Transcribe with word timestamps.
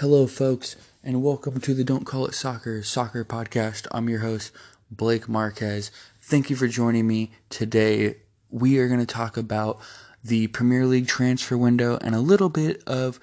Hello, 0.00 0.26
folks, 0.26 0.76
and 1.02 1.22
welcome 1.22 1.58
to 1.58 1.72
the 1.72 1.82
Don't 1.82 2.04
Call 2.04 2.26
It 2.26 2.34
Soccer 2.34 2.82
Soccer 2.82 3.24
Podcast. 3.24 3.86
I'm 3.92 4.10
your 4.10 4.18
host, 4.18 4.52
Blake 4.90 5.26
Marquez. 5.26 5.90
Thank 6.20 6.50
you 6.50 6.56
for 6.56 6.68
joining 6.68 7.06
me 7.06 7.30
today. 7.48 8.16
We 8.50 8.78
are 8.78 8.88
going 8.88 9.00
to 9.00 9.06
talk 9.06 9.38
about 9.38 9.80
the 10.22 10.48
Premier 10.48 10.84
League 10.84 11.06
transfer 11.06 11.56
window 11.56 11.96
and 12.02 12.14
a 12.14 12.20
little 12.20 12.50
bit 12.50 12.82
of 12.86 13.18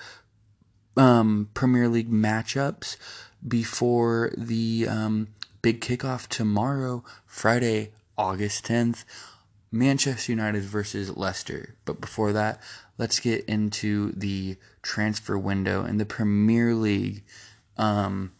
um, 0.98 1.48
Premier 1.54 1.88
League 1.88 2.10
matchups 2.10 2.98
before 3.48 4.34
the 4.36 4.88
um, 4.90 5.28
big 5.62 5.80
kickoff 5.80 6.28
tomorrow, 6.28 7.04
Friday, 7.28 7.92
August 8.18 8.66
10th. 8.66 9.04
Manchester 9.74 10.32
United 10.32 10.62
versus 10.62 11.18
Leicester. 11.18 11.76
But 11.84 12.00
before 12.00 12.32
that, 12.34 12.62
let's 12.98 13.20
get 13.20 13.46
into 13.46 14.12
the 14.14 14.58
transfer 14.82 15.38
window 15.38 15.84
in 15.86 15.98
the 15.98 16.06
Premier 16.06 16.74
League. 16.74 17.24
Um, 17.78 18.32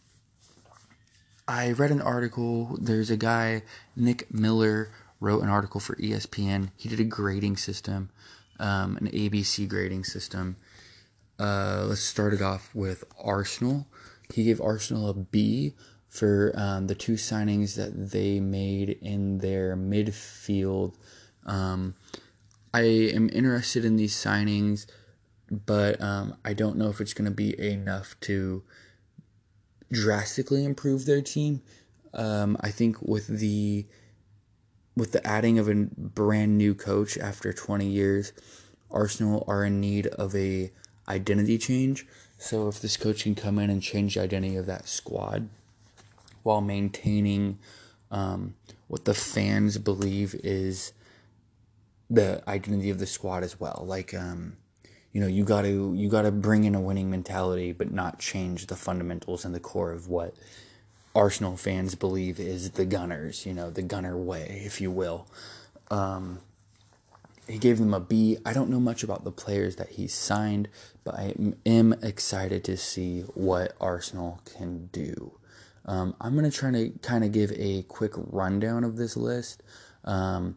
I 1.46 1.72
read 1.72 1.90
an 1.90 2.00
article. 2.00 2.78
There's 2.80 3.10
a 3.10 3.16
guy, 3.16 3.62
Nick 3.96 4.32
Miller, 4.32 4.90
wrote 5.20 5.42
an 5.42 5.48
article 5.48 5.80
for 5.80 5.96
ESPN. 5.96 6.70
He 6.76 6.88
did 6.88 7.00
a 7.00 7.04
grading 7.04 7.56
system, 7.56 8.10
um, 8.58 8.96
an 8.96 9.08
ABC 9.08 9.68
grading 9.68 10.04
system. 10.04 10.56
Uh, 11.38 11.86
let's 11.88 12.00
start 12.00 12.32
it 12.32 12.42
off 12.42 12.74
with 12.74 13.04
Arsenal. 13.22 13.86
He 14.32 14.44
gave 14.44 14.60
Arsenal 14.60 15.10
a 15.10 15.14
B 15.14 15.74
for 16.08 16.52
um, 16.54 16.86
the 16.86 16.94
two 16.94 17.14
signings 17.14 17.74
that 17.74 18.10
they 18.12 18.38
made 18.38 18.90
in 19.02 19.38
their 19.38 19.76
midfield 19.76 20.94
um, 21.44 21.94
I 22.74 22.80
am 23.14 23.30
interested 23.32 23.84
in 23.84 23.94
these 23.94 24.16
signings, 24.16 24.86
but 25.48 26.00
um, 26.00 26.36
I 26.44 26.54
don't 26.54 26.76
know 26.76 26.88
if 26.88 27.00
it's 27.00 27.14
going 27.14 27.26
to 27.26 27.30
be 27.30 27.56
enough 27.56 28.16
to 28.22 28.64
drastically 29.92 30.64
improve 30.64 31.06
their 31.06 31.22
team. 31.22 31.62
Um, 32.12 32.56
I 32.60 32.72
think 32.72 33.00
with 33.00 33.28
the 33.28 33.86
with 34.96 35.12
the 35.12 35.24
adding 35.24 35.60
of 35.60 35.68
a 35.68 35.74
brand 35.96 36.58
new 36.58 36.74
coach 36.74 37.16
after 37.16 37.52
20 37.52 37.86
years, 37.86 38.32
Arsenal 38.90 39.44
are 39.46 39.64
in 39.64 39.80
need 39.80 40.08
of 40.08 40.34
a 40.34 40.72
identity 41.08 41.58
change. 41.58 42.04
So 42.38 42.66
if 42.66 42.80
this 42.80 42.96
coach 42.96 43.22
can 43.22 43.36
come 43.36 43.60
in 43.60 43.70
and 43.70 43.80
change 43.80 44.16
the 44.16 44.22
identity 44.22 44.56
of 44.56 44.66
that 44.66 44.88
squad 44.88 45.48
while 46.42 46.60
maintaining 46.60 47.58
um, 48.10 48.54
what 48.88 49.04
the 49.04 49.14
fans 49.14 49.78
believe 49.78 50.34
is 50.42 50.92
the 52.10 52.42
identity 52.48 52.90
of 52.90 52.98
the 52.98 53.06
squad 53.06 53.42
as 53.42 53.58
well. 53.58 53.84
Like, 53.86 54.14
um, 54.14 54.56
you 55.12 55.20
know, 55.20 55.26
you 55.26 55.44
got 55.44 55.62
to 55.62 55.94
you 55.94 56.08
got 56.08 56.22
to 56.22 56.32
bring 56.32 56.64
in 56.64 56.74
a 56.74 56.80
winning 56.80 57.10
mentality, 57.10 57.72
but 57.72 57.92
not 57.92 58.18
change 58.18 58.66
the 58.66 58.76
fundamentals 58.76 59.44
and 59.44 59.54
the 59.54 59.60
core 59.60 59.92
of 59.92 60.08
what 60.08 60.34
Arsenal 61.14 61.56
fans 61.56 61.94
believe 61.94 62.40
is 62.40 62.70
the 62.72 62.84
Gunners. 62.84 63.46
You 63.46 63.54
know, 63.54 63.70
the 63.70 63.82
Gunner 63.82 64.16
way, 64.16 64.62
if 64.64 64.80
you 64.80 64.90
will. 64.90 65.26
Um, 65.90 66.40
he 67.46 67.58
gave 67.58 67.78
them 67.78 67.92
a 67.92 68.00
B. 68.00 68.38
I 68.44 68.52
don't 68.52 68.70
know 68.70 68.80
much 68.80 69.02
about 69.02 69.24
the 69.24 69.30
players 69.30 69.76
that 69.76 69.90
he 69.90 70.08
signed, 70.08 70.68
but 71.04 71.14
I 71.14 71.34
am 71.66 71.92
excited 72.02 72.64
to 72.64 72.76
see 72.76 73.20
what 73.34 73.74
Arsenal 73.80 74.40
can 74.44 74.86
do. 74.92 75.38
Um, 75.86 76.16
I'm 76.20 76.32
going 76.32 76.50
to 76.50 76.56
try 76.56 76.70
to 76.70 76.90
kind 77.02 77.24
of 77.24 77.32
give 77.32 77.52
a 77.52 77.82
quick 77.82 78.12
rundown 78.16 78.84
of 78.84 78.96
this 78.96 79.16
list. 79.16 79.62
Um, 80.04 80.56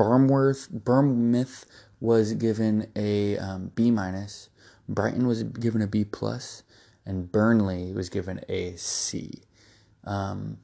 Bournemouth 0.00 1.66
was 2.00 2.32
given 2.34 2.90
a 2.96 3.36
um, 3.36 3.70
B 3.74 3.90
minus. 3.90 4.48
Brighton 4.88 5.26
was 5.26 5.42
given 5.42 5.82
a 5.82 5.86
B 5.86 6.04
plus, 6.04 6.62
and 7.04 7.30
Burnley 7.30 7.92
was 7.92 8.08
given 8.08 8.40
a 8.48 8.76
C. 8.76 9.42
Um, 10.04 10.58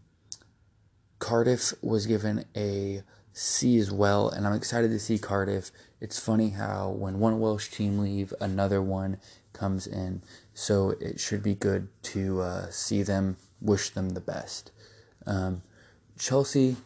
Cardiff 1.19 1.75
was 1.83 2.07
given 2.07 2.46
a 2.57 3.02
C 3.35 3.79
as 3.79 3.92
well, 3.92 4.30
and 4.30 4.46
I'm 4.46 4.55
excited 4.55 4.91
to 4.91 4.98
see 4.98 5.19
Cardiff. 5.19 5.70
It's 6.01 6.19
funny 6.19 6.51
how 6.51 6.91
when 6.91 7.20
one 7.20 7.39
Welsh 7.39 7.69
team 7.69 7.98
leave, 7.98 8.33
another 8.41 8.80
one 8.80 9.19
comes 9.52 9.86
in, 9.86 10.23
so 10.55 10.95
it 10.98 11.20
should 11.20 11.42
be 11.42 11.55
good 11.55 11.89
to 12.05 12.41
uh, 12.41 12.70
see 12.70 13.02
them. 13.02 13.36
Wish 13.61 13.91
them 13.91 14.11
the 14.11 14.20
best. 14.20 14.70
Um, 15.27 15.63
Chelsea 16.19 16.77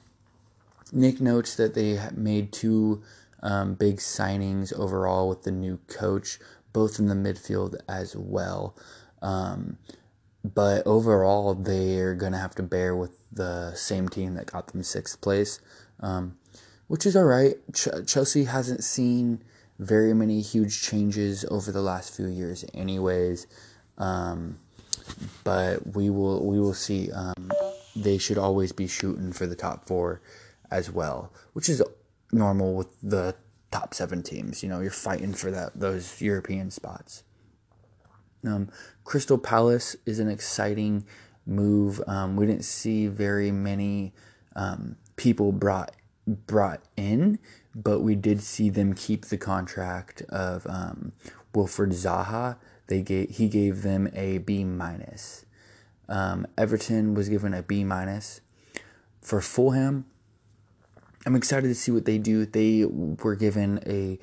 Nick 0.92 1.20
notes 1.20 1.56
that 1.56 1.74
they 1.74 1.98
made 2.14 2.52
two 2.52 3.02
um, 3.42 3.74
big 3.74 3.98
signings 3.98 4.72
overall 4.72 5.28
with 5.28 5.42
the 5.42 5.50
new 5.50 5.78
coach, 5.88 6.38
both 6.72 6.98
in 6.98 7.06
the 7.06 7.14
midfield 7.14 7.76
as 7.88 8.16
well. 8.16 8.76
Um, 9.22 9.78
but 10.44 10.86
overall, 10.86 11.54
they're 11.54 12.14
going 12.14 12.32
to 12.32 12.38
have 12.38 12.54
to 12.56 12.62
bear 12.62 12.96
with 12.96 13.12
the 13.32 13.74
same 13.74 14.08
team 14.08 14.34
that 14.34 14.50
got 14.50 14.68
them 14.68 14.82
sixth 14.82 15.20
place, 15.20 15.60
um, 16.00 16.36
which 16.88 17.06
is 17.06 17.14
all 17.14 17.24
right. 17.24 17.56
Ch- 17.74 17.88
Chelsea 18.06 18.44
hasn't 18.44 18.82
seen 18.82 19.42
very 19.78 20.14
many 20.14 20.40
huge 20.40 20.82
changes 20.82 21.44
over 21.50 21.72
the 21.72 21.82
last 21.82 22.14
few 22.14 22.26
years, 22.26 22.64
anyways. 22.74 23.46
Um, 23.98 24.58
but 25.44 25.94
we 25.94 26.10
will 26.10 26.46
we 26.46 26.58
will 26.58 26.74
see. 26.74 27.10
Um, 27.12 27.50
they 27.96 28.18
should 28.18 28.38
always 28.38 28.72
be 28.72 28.86
shooting 28.86 29.32
for 29.32 29.46
the 29.46 29.56
top 29.56 29.86
four 29.86 30.20
as 30.70 30.90
well, 30.90 31.32
which 31.52 31.68
is 31.68 31.82
normal 32.32 32.74
with 32.74 32.88
the 33.02 33.34
top 33.70 33.94
seven 33.94 34.22
teams. 34.22 34.62
You 34.62 34.68
know, 34.68 34.80
you're 34.80 34.90
fighting 34.90 35.32
for 35.34 35.50
that 35.50 35.78
those 35.78 36.20
European 36.20 36.70
spots. 36.70 37.24
Um, 38.46 38.70
Crystal 39.04 39.38
Palace 39.38 39.96
is 40.06 40.18
an 40.18 40.28
exciting 40.28 41.04
move. 41.46 42.00
Um, 42.06 42.36
we 42.36 42.46
didn't 42.46 42.64
see 42.64 43.06
very 43.06 43.50
many 43.50 44.12
um, 44.56 44.96
people 45.16 45.52
brought 45.52 45.92
brought 46.26 46.82
in, 46.96 47.38
but 47.74 48.00
we 48.00 48.14
did 48.14 48.42
see 48.42 48.70
them 48.70 48.94
keep 48.94 49.26
the 49.26 49.38
contract 49.38 50.22
of 50.28 50.66
um, 50.66 51.12
Wilfried 51.54 51.92
Zaha. 51.92 52.56
They 52.86 53.02
gave 53.02 53.30
he 53.30 53.48
gave 53.48 53.82
them 53.82 54.08
a 54.14 54.38
B 54.38 54.64
minus. 54.64 55.44
Um, 56.08 56.46
Everton 56.58 57.14
was 57.14 57.28
given 57.28 57.54
a 57.54 57.62
B 57.62 57.84
minus. 57.84 58.40
For 59.20 59.40
Fulham, 59.40 60.06
I'm 61.26 61.36
excited 61.36 61.68
to 61.68 61.74
see 61.74 61.90
what 61.90 62.06
they 62.06 62.18
do. 62.18 62.46
They 62.46 62.84
were 62.84 63.36
given 63.36 63.80
a 63.86 64.18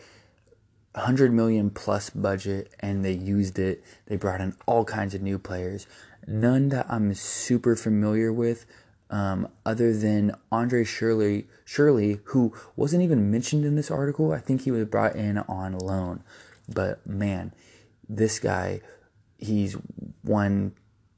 hundred 1.00 1.32
million 1.32 1.70
plus 1.70 2.10
budget 2.10 2.74
and 2.80 3.06
they 3.06 3.12
used 3.12 3.60
it. 3.60 3.84
They 4.08 4.16
brought 4.16 4.42
in 4.42 4.56
all 4.66 4.84
kinds 4.84 5.14
of 5.14 5.22
new 5.22 5.38
players, 5.38 5.86
none 6.26 6.70
that 6.70 6.88
I'm 6.90 7.14
super 7.14 7.76
familiar 7.76 8.34
with, 8.34 8.66
um, 9.10 9.48
other 9.66 9.94
than 9.96 10.36
Andre 10.52 10.84
Schürrle, 10.84 11.46
Schürrle, 11.66 12.20
who 12.26 12.54
wasn't 12.76 13.04
even 13.04 13.32
mentioned 13.32 13.64
in 13.64 13.76
this 13.76 13.92
article. 13.92 14.32
I 14.32 14.40
think 14.40 14.62
he 14.62 14.72
was 14.72 14.86
brought 14.86 15.16
in 15.16 15.38
on 15.38 15.78
loan, 15.78 16.24
but 16.68 17.06
man, 17.06 17.54
this 18.10 18.40
guy, 18.40 18.82
he's 19.38 19.78
won 20.24 20.74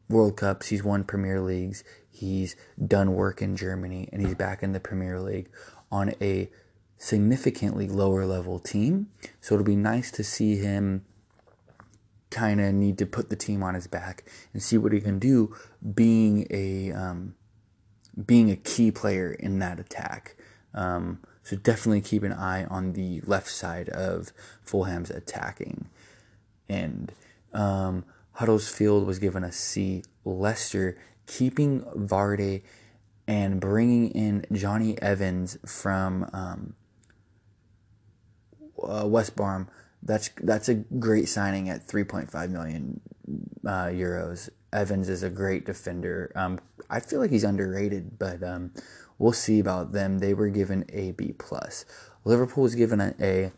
World 0.10 0.38
Cups, 0.38 0.68
he's 0.68 0.84
won 0.84 1.04
Premier 1.04 1.40
Leagues, 1.40 1.84
he's 2.10 2.56
done 2.86 3.14
work 3.14 3.42
in 3.42 3.56
Germany, 3.56 4.10
and 4.12 4.22
he's 4.22 4.36
back 4.36 4.64
in 4.64 4.72
the 4.72 4.80
Premier 4.80 5.20
League 5.20 5.50
on 5.92 6.14
a 6.20 6.50
significantly 6.98 7.88
lower 7.88 8.26
level 8.26 8.60
team. 8.60 9.10
So 9.40 9.56
it'll 9.56 9.66
be 9.66 9.76
nice 9.76 10.12
to 10.12 10.24
see 10.24 10.58
him 10.58 11.06
kind 12.30 12.62
of 12.62 12.74
need 12.74 12.98
to 13.00 13.06
put 13.06 13.30
the 13.30 13.36
team 13.36 13.64
on 13.64 13.74
his 13.74 13.88
back 13.88 14.24
and 14.54 14.62
see 14.62 14.78
what 14.78 14.94
he 14.94 15.02
can 15.02 15.18
do 15.18 15.56
being 15.96 16.46
a 16.52 16.92
um, 16.92 17.36
being 18.26 18.52
a 18.52 18.56
key 18.56 18.92
player 18.92 19.32
in 19.32 19.60
that 19.60 19.80
attack. 19.80 20.36
Um, 20.74 21.20
so 21.42 21.56
definitely 21.56 22.02
keep 22.02 22.24
an 22.24 22.34
eye 22.34 22.66
on 22.66 22.94
the 22.94 23.22
left 23.22 23.50
side 23.50 23.90
of 23.90 24.32
Fulham's 24.62 25.10
attacking 25.10 25.90
end. 26.70 27.12
Um, 27.54 28.06
Huddersfield 28.40 29.06
was 29.06 29.20
given 29.20 29.44
a 29.44 29.52
C. 29.52 30.02
Leicester 30.24 30.98
keeping 31.26 31.82
Vardy 31.94 32.62
and 33.28 33.60
bringing 33.60 34.12
in 34.12 34.46
Jonny 34.54 35.00
Evans 35.02 35.58
from 35.66 36.30
um, 36.32 36.74
uh, 38.82 39.06
West 39.06 39.36
Brom. 39.36 39.68
That's 40.02 40.30
that's 40.42 40.70
a 40.70 40.76
great 40.76 41.28
signing 41.28 41.68
at 41.68 41.86
3.5 41.86 42.50
million 42.50 43.02
uh, 43.68 43.88
euros. 43.88 44.50
Evans 44.72 45.10
is 45.10 45.22
a 45.22 45.30
great 45.30 45.66
defender. 45.66 46.32
Um, 46.34 46.62
I 46.90 47.02
feel 47.02 47.20
like 47.20 47.32
he's 47.32 47.44
underrated, 47.44 48.18
but 48.18 48.42
um, 48.42 48.72
we'll 49.18 49.34
see 49.34 49.60
about 49.60 49.92
them. 49.92 50.20
They 50.20 50.34
were 50.34 50.48
given 50.48 50.86
a 50.94 51.12
B 51.12 51.34
plus. 51.38 51.84
Liverpool 52.24 52.64
was 52.64 52.76
given 52.76 53.02
an 53.02 53.16
A, 53.20 53.52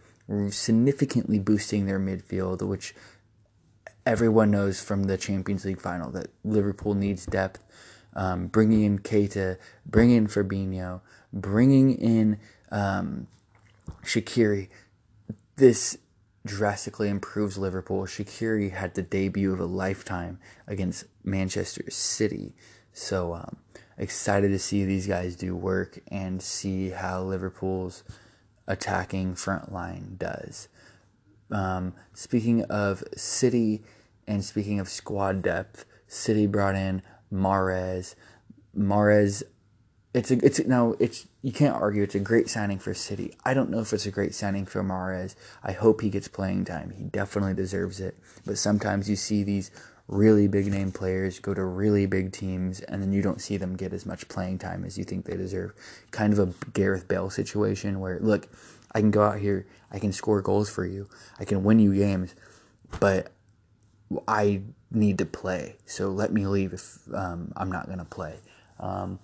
significantly 0.50 1.38
boosting 1.38 1.86
their 1.86 2.00
midfield, 2.00 2.64
which 2.64 2.96
everyone 4.06 4.52
knows 4.52 4.82
from 4.82 5.04
the 5.04 5.18
Champions 5.18 5.66
League 5.66 5.82
final 5.82 6.12
that 6.12 6.28
Liverpool 6.44 6.94
needs 6.94 7.26
depth 7.26 7.64
um, 8.16 8.48
bringing 8.48 8.84
in 8.84 9.00
Keita, 9.00 9.58
bringing 9.86 10.18
in 10.18 10.28
Fabinho, 10.28 11.02
bringing 11.32 11.94
in 11.94 12.40
um, 12.72 13.28
Shaqiri. 14.04 14.70
This 15.56 15.98
drastically 16.46 17.10
improves 17.10 17.58
Liverpool. 17.58 18.06
Shaqiri 18.06 18.72
had 18.72 18.96
the 18.96 19.02
debut 19.02 19.54
of 19.54 19.60
a 19.60 19.66
lifetime 19.66 20.40
against 20.68 21.06
Manchester 21.24 21.84
City. 21.90 22.54
So 22.94 23.34
um, 23.34 23.58
excited 23.98 24.50
to 24.50 24.60
see 24.60 24.84
these 24.84 25.08
guys 25.08 25.36
do 25.36 25.56
work 25.56 26.00
and 26.10 26.42
see 26.42 26.90
how 26.90 27.24
Liverpool's 27.24 28.04
attacking 28.68 29.36
front 29.36 29.72
line 29.72 30.16
does. 30.18 30.68
Um, 31.52 31.94
speaking 32.14 32.64
of 32.64 33.04
City 33.16 33.84
and 34.28 34.44
speaking 34.44 34.80
of 34.80 34.90
squad 34.90 35.42
depth, 35.42 35.86
City 36.08 36.48
brought 36.48 36.76
in 36.76 37.02
Mahrez. 37.34 38.16
Mahrez, 38.78 39.44
it's 40.14 40.32
a 40.32 40.46
it's 40.46 40.60
now 40.66 40.96
it's 41.00 41.28
you 41.42 41.52
can't 41.52 41.76
argue 41.76 42.04
it's 42.04 42.16
a 42.16 42.20
great 42.20 42.50
signing 42.50 42.80
for 42.80 42.94
City. 42.94 43.34
I 43.46 43.54
don't 43.54 43.70
know 43.70 43.80
if 43.80 43.94
it's 43.94 44.06
a 44.06 44.12
great 44.12 44.36
signing 44.36 44.66
for 44.66 44.84
Mahrez. 44.84 45.36
I 45.64 45.72
hope 45.72 46.02
he 46.02 46.10
gets 46.10 46.28
playing 46.28 46.66
time. 46.66 46.92
He 46.92 47.04
definitely 47.04 47.54
deserves 47.54 48.00
it. 48.00 48.18
But 48.46 48.58
sometimes 48.58 49.10
you 49.10 49.16
see 49.16 49.44
these 49.44 49.72
really 50.08 50.48
big 50.48 50.68
name 50.68 50.92
players 50.92 51.40
go 51.40 51.54
to 51.54 51.64
really 51.64 52.06
big 52.06 52.34
teams 52.34 52.82
and 52.82 53.02
then 53.02 53.14
you 53.14 53.22
don't 53.22 53.40
see 53.40 53.56
them 53.56 53.78
get 53.78 53.94
as 53.94 54.06
much 54.06 54.28
playing 54.28 54.58
time 54.58 54.84
as 54.84 54.98
you 54.98 55.06
think 55.06 55.26
they 55.26 55.38
deserve. 55.38 55.74
Kind 56.12 56.34
of 56.34 56.40
a 56.40 56.70
Gareth 56.74 57.08
Bale 57.08 57.30
situation 57.30 58.00
where 58.02 58.20
look, 58.20 58.50
I 58.94 59.00
can 59.00 59.12
go 59.12 59.24
out 59.24 59.40
here, 59.40 59.68
I 59.92 60.00
can 60.00 60.12
score 60.12 60.42
goals 60.42 60.70
for 60.70 60.86
you, 60.86 61.10
I 61.40 61.46
can 61.46 61.64
win 61.64 61.80
you 61.80 61.94
games, 61.96 62.36
but 63.00 63.32
I 64.28 64.62
need 64.92 65.18
to 65.20 65.26
play. 65.26 65.78
So 65.86 66.10
let 66.10 66.34
me 66.34 66.46
leave 66.46 66.74
if 66.74 67.00
um, 67.14 67.54
I'm 67.56 67.72
not 67.72 67.86
going 67.88 68.00
to 68.00 68.06
play. 68.06 68.36
Um, 68.80 69.20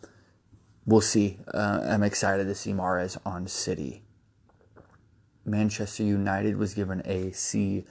we'll 0.86 1.02
see. 1.02 1.40
Uh, 1.54 1.82
I'm 1.84 2.04
excited 2.04 2.46
to 2.46 2.56
see 2.56 2.72
Mahrez 2.72 3.18
on 3.26 3.48
City. 3.48 4.04
Manchester 5.46 6.04
United 6.04 6.58
was 6.58 6.74
given 6.74 7.02
a 7.06 7.32
C 7.32 7.86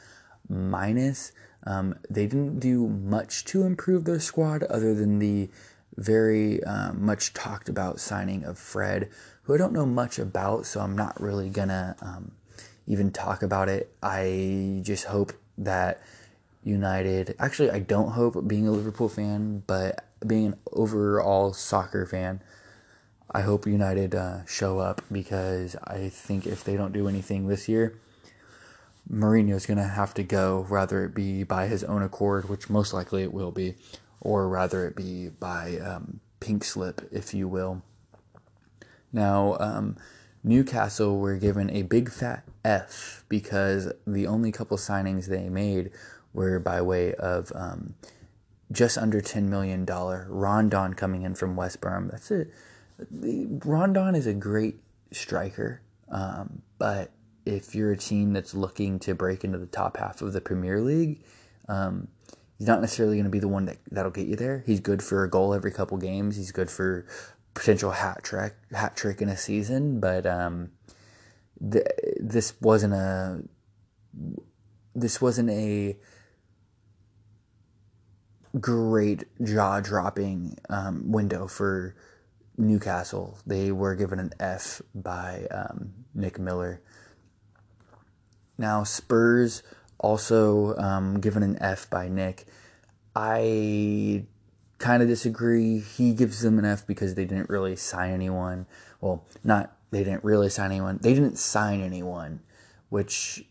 minus. 0.48 1.32
Um, 1.66 1.98
they 2.08 2.26
didn't 2.26 2.60
do 2.60 2.86
much 2.86 3.44
to 3.46 3.64
improve 3.64 4.04
their 4.04 4.20
squad 4.20 4.62
other 4.64 4.94
than 4.94 5.18
the 5.18 5.50
very 5.96 6.62
um, 6.64 7.04
much 7.04 7.32
talked 7.32 7.68
about 7.68 7.98
signing 7.98 8.44
of 8.44 8.58
Fred, 8.58 9.08
who 9.46 9.54
I 9.54 9.58
don't 9.58 9.72
know 9.72 9.86
much 9.86 10.18
about, 10.18 10.66
so 10.66 10.80
I'm 10.80 10.96
not 10.96 11.20
really 11.20 11.48
gonna 11.50 11.96
um, 12.00 12.32
even 12.86 13.12
talk 13.12 13.42
about 13.42 13.68
it. 13.68 13.92
I 14.02 14.80
just 14.82 15.04
hope 15.04 15.32
that 15.58 16.02
United, 16.64 17.36
actually, 17.38 17.70
I 17.70 17.78
don't 17.78 18.10
hope 18.10 18.46
being 18.48 18.66
a 18.66 18.72
Liverpool 18.72 19.08
fan, 19.08 19.62
but 19.68 20.04
being 20.26 20.46
an 20.46 20.56
overall 20.72 21.52
soccer 21.52 22.04
fan, 22.06 22.42
I 23.30 23.42
hope 23.42 23.66
United 23.66 24.16
uh, 24.16 24.44
show 24.46 24.80
up 24.80 25.00
because 25.12 25.76
I 25.84 26.08
think 26.08 26.46
if 26.46 26.64
they 26.64 26.76
don't 26.76 26.92
do 26.92 27.08
anything 27.08 27.46
this 27.46 27.68
year, 27.68 27.96
Mourinho's 29.08 29.66
going 29.66 29.78
to 29.78 29.84
have 29.84 30.12
to 30.14 30.24
go, 30.24 30.66
rather 30.68 31.04
it 31.04 31.14
be 31.14 31.44
by 31.44 31.68
his 31.68 31.84
own 31.84 32.02
accord, 32.02 32.48
which 32.48 32.68
most 32.68 32.92
likely 32.92 33.22
it 33.22 33.32
will 33.32 33.52
be, 33.52 33.74
or 34.20 34.48
rather 34.48 34.88
it 34.88 34.96
be 34.96 35.28
by 35.28 35.76
um, 35.78 36.18
pink 36.40 36.64
slip, 36.64 37.08
if 37.12 37.32
you 37.32 37.46
will. 37.46 37.82
Now, 39.16 39.56
um, 39.60 39.96
Newcastle 40.44 41.18
were 41.18 41.36
given 41.36 41.70
a 41.70 41.82
big 41.82 42.10
fat 42.10 42.44
F 42.66 43.24
because 43.30 43.90
the 44.06 44.26
only 44.26 44.52
couple 44.52 44.76
signings 44.76 45.26
they 45.26 45.48
made 45.48 45.90
were 46.34 46.58
by 46.60 46.82
way 46.82 47.14
of 47.14 47.50
um, 47.54 47.94
just 48.70 48.98
under 48.98 49.22
$10 49.22 49.44
million. 49.44 49.86
Rondon 49.86 50.92
coming 50.92 51.22
in 51.22 51.34
from 51.34 51.56
West 51.56 51.80
Brom. 51.80 52.08
That's 52.08 52.30
it. 52.30 52.52
Rondon 53.64 54.14
is 54.14 54.26
a 54.26 54.34
great 54.34 54.80
striker, 55.12 55.80
um, 56.10 56.60
but 56.76 57.10
if 57.46 57.74
you're 57.74 57.92
a 57.92 57.96
team 57.96 58.34
that's 58.34 58.54
looking 58.54 58.98
to 58.98 59.14
break 59.14 59.44
into 59.44 59.56
the 59.56 59.66
top 59.66 59.96
half 59.96 60.20
of 60.20 60.34
the 60.34 60.42
Premier 60.42 60.80
League, 60.82 61.22
um, 61.68 62.08
he's 62.58 62.66
not 62.66 62.82
necessarily 62.82 63.16
going 63.16 63.24
to 63.24 63.30
be 63.30 63.38
the 63.38 63.48
one 63.48 63.64
that 63.64 63.78
that'll 63.90 64.10
get 64.10 64.26
you 64.26 64.36
there. 64.36 64.62
He's 64.66 64.80
good 64.80 65.02
for 65.02 65.24
a 65.24 65.30
goal 65.30 65.54
every 65.54 65.72
couple 65.72 65.96
games. 65.96 66.36
He's 66.36 66.52
good 66.52 66.70
for 66.70 67.06
potential 67.56 67.90
hat 67.90 68.22
trick 68.22 68.54
hat 68.72 68.94
trick 68.94 69.20
in 69.20 69.28
a 69.28 69.36
season, 69.36 69.98
but 69.98 70.26
um, 70.26 70.70
th- 71.72 71.86
this 72.20 72.54
wasn't 72.60 72.92
a 72.92 73.42
this 74.94 75.20
wasn't 75.20 75.50
a 75.50 75.96
great 78.60 79.24
jaw 79.42 79.80
dropping 79.80 80.56
um, 80.68 81.10
window 81.10 81.46
for 81.46 81.96
Newcastle. 82.58 83.38
They 83.46 83.72
were 83.72 83.94
given 83.94 84.18
an 84.18 84.32
F 84.38 84.82
by 84.94 85.46
um, 85.50 85.92
Nick 86.14 86.38
Miller. 86.38 86.82
Now, 88.58 88.84
Spurs 88.84 89.62
also 89.98 90.76
um, 90.76 91.20
given 91.20 91.42
an 91.42 91.58
F 91.60 91.90
by 91.90 92.08
Nick. 92.08 92.46
I 93.14 94.26
kind 94.78 95.02
of 95.02 95.08
disagree. 95.08 95.78
He 95.78 96.12
gives 96.12 96.40
them 96.40 96.58
an 96.58 96.64
F 96.64 96.86
because 96.86 97.14
they 97.14 97.24
didn't 97.24 97.48
really 97.48 97.76
sign 97.76 98.12
anyone. 98.12 98.66
Well, 99.00 99.24
not 99.44 99.76
they 99.90 100.04
didn't 100.04 100.24
really 100.24 100.48
sign 100.48 100.72
anyone. 100.72 100.98
They 101.00 101.14
didn't 101.14 101.38
sign 101.38 101.80
anyone, 101.80 102.40
which 102.88 103.44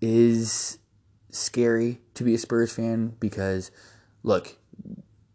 is 0.00 0.78
scary 1.30 2.00
to 2.14 2.24
be 2.24 2.34
a 2.34 2.38
Spurs 2.38 2.72
fan 2.72 3.14
because 3.20 3.70
look, 4.22 4.56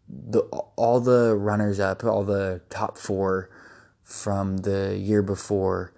the 0.08 0.40
all 0.76 1.00
the 1.00 1.34
runners 1.36 1.80
up, 1.80 2.04
all 2.04 2.24
the 2.24 2.60
top 2.70 2.98
4 2.98 3.50
from 4.02 4.58
the 4.58 4.96
year 4.98 5.22
before 5.22 5.92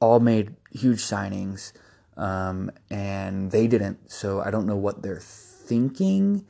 all 0.00 0.20
made 0.20 0.54
huge 0.70 1.00
signings 1.00 1.72
um, 2.18 2.70
and 2.90 3.50
they 3.50 3.66
didn't. 3.66 4.10
So 4.10 4.40
I 4.40 4.50
don't 4.50 4.66
know 4.66 4.76
what 4.76 5.02
they're 5.02 5.20
thinking 5.20 6.44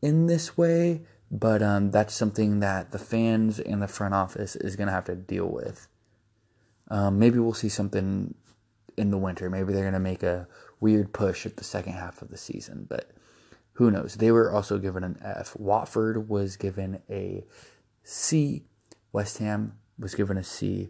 in 0.00 0.26
this 0.26 0.56
way, 0.56 1.02
but 1.30 1.62
um, 1.62 1.90
that's 1.90 2.14
something 2.14 2.60
that 2.60 2.90
the 2.90 2.98
fans 2.98 3.58
and 3.58 3.82
the 3.82 3.88
front 3.88 4.14
office 4.14 4.56
is 4.56 4.76
going 4.76 4.86
to 4.86 4.92
have 4.92 5.04
to 5.04 5.14
deal 5.14 5.46
with. 5.46 5.88
Um, 6.90 7.18
maybe 7.18 7.38
we'll 7.38 7.52
see 7.52 7.68
something 7.68 8.34
in 8.96 9.10
the 9.10 9.18
winter. 9.18 9.50
Maybe 9.50 9.72
they're 9.72 9.82
going 9.82 9.92
to 9.92 10.00
make 10.00 10.22
a 10.22 10.48
weird 10.80 11.12
push 11.12 11.44
at 11.44 11.56
the 11.56 11.64
second 11.64 11.94
half 11.94 12.22
of 12.22 12.30
the 12.30 12.38
season, 12.38 12.86
but 12.88 13.10
who 13.74 13.90
knows? 13.90 14.14
They 14.14 14.32
were 14.32 14.50
also 14.52 14.78
given 14.78 15.04
an 15.04 15.18
F. 15.22 15.54
Watford 15.56 16.28
was 16.28 16.56
given 16.56 17.00
a 17.08 17.44
C. 18.02 18.64
West 19.12 19.38
Ham 19.38 19.74
was 19.98 20.16
given 20.16 20.36
a 20.36 20.42
C. 20.42 20.88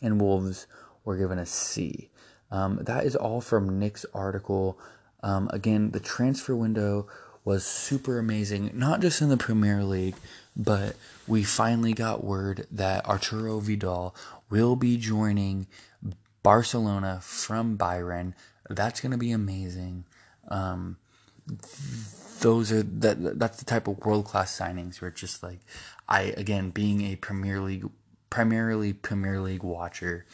And 0.00 0.20
Wolves 0.20 0.66
were 1.04 1.18
given 1.18 1.38
a 1.38 1.44
C. 1.44 2.10
Um, 2.50 2.78
that 2.82 3.04
is 3.04 3.14
all 3.14 3.40
from 3.40 3.78
Nick's 3.78 4.06
article. 4.14 4.78
Um, 5.22 5.50
again, 5.52 5.90
the 5.90 6.00
transfer 6.00 6.56
window 6.56 7.08
was 7.44 7.64
super 7.64 8.18
amazing, 8.18 8.70
not 8.74 9.00
just 9.00 9.20
in 9.20 9.28
the 9.28 9.36
Premier 9.36 9.82
League, 9.82 10.14
but 10.56 10.96
we 11.26 11.42
finally 11.42 11.92
got 11.92 12.24
word 12.24 12.66
that 12.70 13.06
Arturo 13.06 13.58
Vidal 13.58 14.14
will 14.50 14.76
be 14.76 14.96
joining 14.96 15.66
Barcelona 16.42 17.20
from 17.22 17.76
Bayern. 17.76 18.34
That's 18.68 19.00
going 19.00 19.12
to 19.12 19.18
be 19.18 19.32
amazing. 19.32 20.04
Um, 20.48 20.98
those 22.40 22.72
are 22.72 22.82
that 22.82 23.38
that's 23.38 23.58
the 23.58 23.64
type 23.64 23.88
of 23.88 23.98
world 24.04 24.24
class 24.24 24.56
signings 24.56 25.00
where 25.00 25.08
it's 25.08 25.20
just 25.20 25.42
like 25.42 25.60
I 26.08 26.34
again 26.36 26.70
being 26.70 27.02
a 27.02 27.16
Premier 27.16 27.60
League 27.60 27.88
primarily 28.30 28.92
Premier 28.92 29.40
League 29.40 29.62
watcher, 29.62 30.26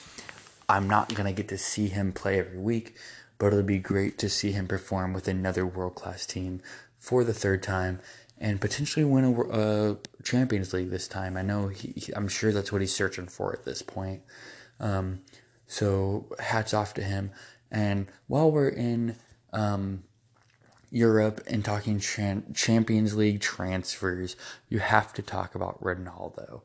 I'm 0.68 0.88
not 0.88 1.14
gonna 1.14 1.32
get 1.32 1.48
to 1.48 1.58
see 1.58 1.88
him 1.88 2.12
play 2.12 2.38
every 2.38 2.58
week, 2.58 2.96
but 3.38 3.48
it'll 3.48 3.62
be 3.62 3.78
great 3.78 4.18
to 4.18 4.28
see 4.28 4.52
him 4.52 4.66
perform 4.68 5.12
with 5.12 5.28
another 5.28 5.66
world 5.66 5.94
class 5.94 6.26
team 6.26 6.62
for 6.98 7.24
the 7.24 7.34
third 7.34 7.62
time 7.62 8.00
and 8.40 8.60
potentially 8.60 9.04
win 9.04 9.24
a, 9.24 9.40
a 9.40 9.96
Champions 10.22 10.72
League 10.72 10.90
this 10.90 11.08
time. 11.08 11.36
I 11.36 11.42
know 11.42 11.68
he, 11.68 11.92
he, 11.96 12.12
I'm 12.14 12.28
sure 12.28 12.52
that's 12.52 12.72
what 12.72 12.80
he's 12.80 12.94
searching 12.94 13.26
for 13.26 13.52
at 13.52 13.64
this 13.64 13.82
point. 13.82 14.22
Um, 14.80 15.20
so 15.66 16.26
hats 16.38 16.72
off 16.72 16.94
to 16.94 17.02
him. 17.02 17.32
And 17.70 18.06
while 18.26 18.50
we're 18.50 18.68
in 18.68 19.16
um, 19.52 20.04
Europe 20.90 21.42
and 21.46 21.64
talking 21.64 22.00
Champions 22.00 23.16
League 23.16 23.40
transfers, 23.40 24.36
you 24.68 24.78
have 24.78 25.12
to 25.14 25.22
talk 25.22 25.54
about 25.54 25.82
Ronaldo. 25.82 26.62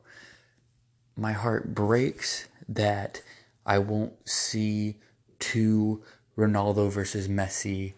My 1.16 1.32
heart 1.32 1.74
breaks 1.74 2.48
that 2.68 3.22
I 3.66 3.78
won't 3.78 4.28
see 4.28 4.96
two 5.38 6.02
Ronaldo 6.36 6.90
versus 6.90 7.28
Messi 7.28 7.94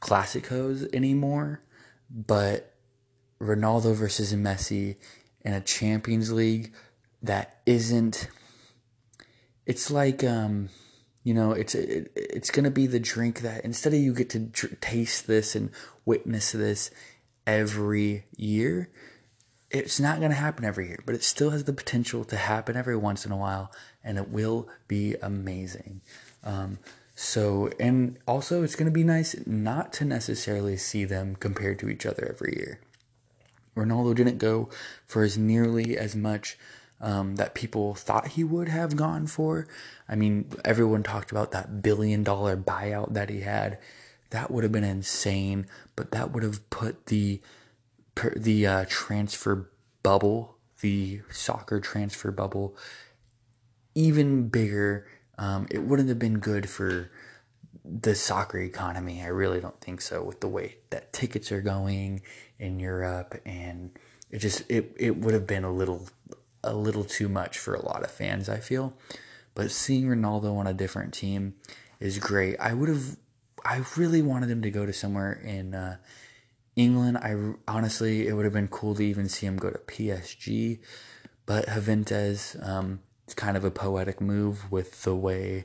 Clásicos 0.00 0.92
anymore, 0.94 1.60
but 2.10 2.74
Ronaldo 3.40 3.94
versus 3.94 4.34
Messi 4.34 4.96
in 5.42 5.52
a 5.52 5.60
Champions 5.60 6.32
League 6.32 6.72
that 7.22 7.60
isn't. 7.66 8.28
It's 9.66 9.90
like 9.90 10.24
um, 10.24 10.70
you 11.22 11.34
know, 11.34 11.52
it's 11.52 11.74
it, 11.74 12.10
it's 12.14 12.50
gonna 12.50 12.70
be 12.70 12.86
the 12.86 13.00
drink 13.00 13.40
that 13.40 13.64
instead 13.64 13.92
of 13.92 14.00
you 14.00 14.14
get 14.14 14.30
to 14.30 14.48
taste 14.80 15.26
this 15.26 15.54
and 15.54 15.70
witness 16.04 16.52
this 16.52 16.90
every 17.46 18.24
year, 18.36 18.90
it's 19.70 20.00
not 20.00 20.20
gonna 20.20 20.34
happen 20.34 20.64
every 20.64 20.88
year, 20.88 21.02
but 21.04 21.14
it 21.14 21.22
still 21.22 21.50
has 21.50 21.64
the 21.64 21.72
potential 21.72 22.24
to 22.24 22.36
happen 22.36 22.76
every 22.76 22.96
once 22.96 23.26
in 23.26 23.32
a 23.32 23.36
while, 23.36 23.70
and 24.02 24.18
it 24.18 24.28
will 24.30 24.68
be 24.88 25.14
amazing. 25.22 26.00
Um, 26.42 26.78
So, 27.22 27.68
and 27.78 28.16
also 28.26 28.62
it's 28.62 28.74
going 28.74 28.86
to 28.86 28.90
be 28.90 29.04
nice 29.04 29.36
not 29.46 29.92
to 29.92 30.06
necessarily 30.06 30.78
see 30.78 31.04
them 31.04 31.36
compared 31.36 31.78
to 31.80 31.90
each 31.90 32.06
other 32.06 32.26
every 32.26 32.54
year. 32.56 32.80
Ronaldo 33.76 34.14
didn't 34.14 34.38
go 34.38 34.70
for 35.06 35.22
as 35.22 35.36
nearly 35.36 35.98
as 35.98 36.16
much 36.16 36.56
um, 36.98 37.36
that 37.36 37.54
people 37.54 37.94
thought 37.94 38.28
he 38.28 38.42
would 38.42 38.68
have 38.68 38.96
gone 38.96 39.26
for. 39.26 39.68
I 40.08 40.16
mean, 40.16 40.50
everyone 40.64 41.02
talked 41.02 41.30
about 41.30 41.50
that 41.50 41.82
billion 41.82 42.24
dollar 42.24 42.56
buyout 42.56 43.12
that 43.12 43.28
he 43.28 43.42
had. 43.42 43.78
That 44.30 44.50
would 44.50 44.64
have 44.64 44.72
been 44.72 44.82
insane, 44.82 45.66
but 45.96 46.12
that 46.12 46.32
would 46.32 46.42
have 46.42 46.70
put 46.70 47.06
the 47.06 47.42
the 48.34 48.66
uh, 48.66 48.84
transfer 48.88 49.70
bubble, 50.02 50.56
the 50.80 51.20
soccer 51.30 51.80
transfer 51.80 52.30
bubble, 52.30 52.74
even 53.94 54.48
bigger. 54.48 55.06
Um, 55.40 55.66
it 55.70 55.82
wouldn't 55.82 56.10
have 56.10 56.18
been 56.18 56.38
good 56.38 56.68
for 56.68 57.10
the 57.82 58.14
soccer 58.14 58.58
economy. 58.58 59.22
I 59.22 59.28
really 59.28 59.58
don't 59.60 59.80
think 59.80 60.02
so 60.02 60.22
with 60.22 60.40
the 60.40 60.48
way 60.48 60.76
that 60.90 61.14
tickets 61.14 61.50
are 61.50 61.62
going 61.62 62.22
in 62.58 62.78
Europe 62.78 63.40
and 63.46 63.90
it 64.30 64.38
just 64.38 64.70
it 64.70 64.94
it 64.98 65.16
would 65.16 65.32
have 65.32 65.46
been 65.46 65.64
a 65.64 65.72
little 65.72 66.06
a 66.62 66.74
little 66.74 67.04
too 67.04 67.28
much 67.28 67.58
for 67.58 67.74
a 67.74 67.84
lot 67.84 68.04
of 68.04 68.10
fans, 68.10 68.50
I 68.50 68.58
feel. 68.58 68.92
But 69.54 69.70
seeing 69.70 70.04
Ronaldo 70.04 70.56
on 70.56 70.66
a 70.66 70.74
different 70.74 71.14
team 71.14 71.54
is 72.00 72.18
great. 72.18 72.60
I 72.60 72.74
would 72.74 72.90
have 72.90 73.16
I 73.64 73.82
really 73.96 74.20
wanted 74.20 74.50
him 74.50 74.60
to 74.62 74.70
go 74.70 74.84
to 74.84 74.92
somewhere 74.92 75.32
in 75.32 75.74
uh, 75.74 75.96
England. 76.76 77.16
I 77.16 77.34
honestly 77.66 78.28
it 78.28 78.34
would 78.34 78.44
have 78.44 78.54
been 78.54 78.68
cool 78.68 78.94
to 78.94 79.02
even 79.02 79.30
see 79.30 79.46
him 79.46 79.56
go 79.56 79.70
to 79.70 79.78
PSG, 79.78 80.80
but 81.46 81.64
Juventus 81.66 82.56
um, 82.62 83.00
it's 83.30 83.34
kind 83.36 83.56
of 83.56 83.64
a 83.64 83.70
poetic 83.70 84.20
move 84.20 84.72
with 84.72 85.04
the 85.04 85.14
way 85.14 85.64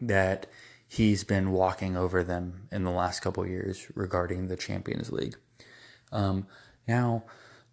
that 0.00 0.46
he's 0.88 1.22
been 1.22 1.52
walking 1.52 1.94
over 1.94 2.24
them 2.24 2.68
in 2.72 2.84
the 2.84 2.90
last 2.90 3.20
couple 3.20 3.46
years 3.46 3.86
regarding 3.94 4.48
the 4.48 4.56
Champions 4.56 5.12
League. 5.12 5.36
Um, 6.10 6.46
now, 6.88 7.24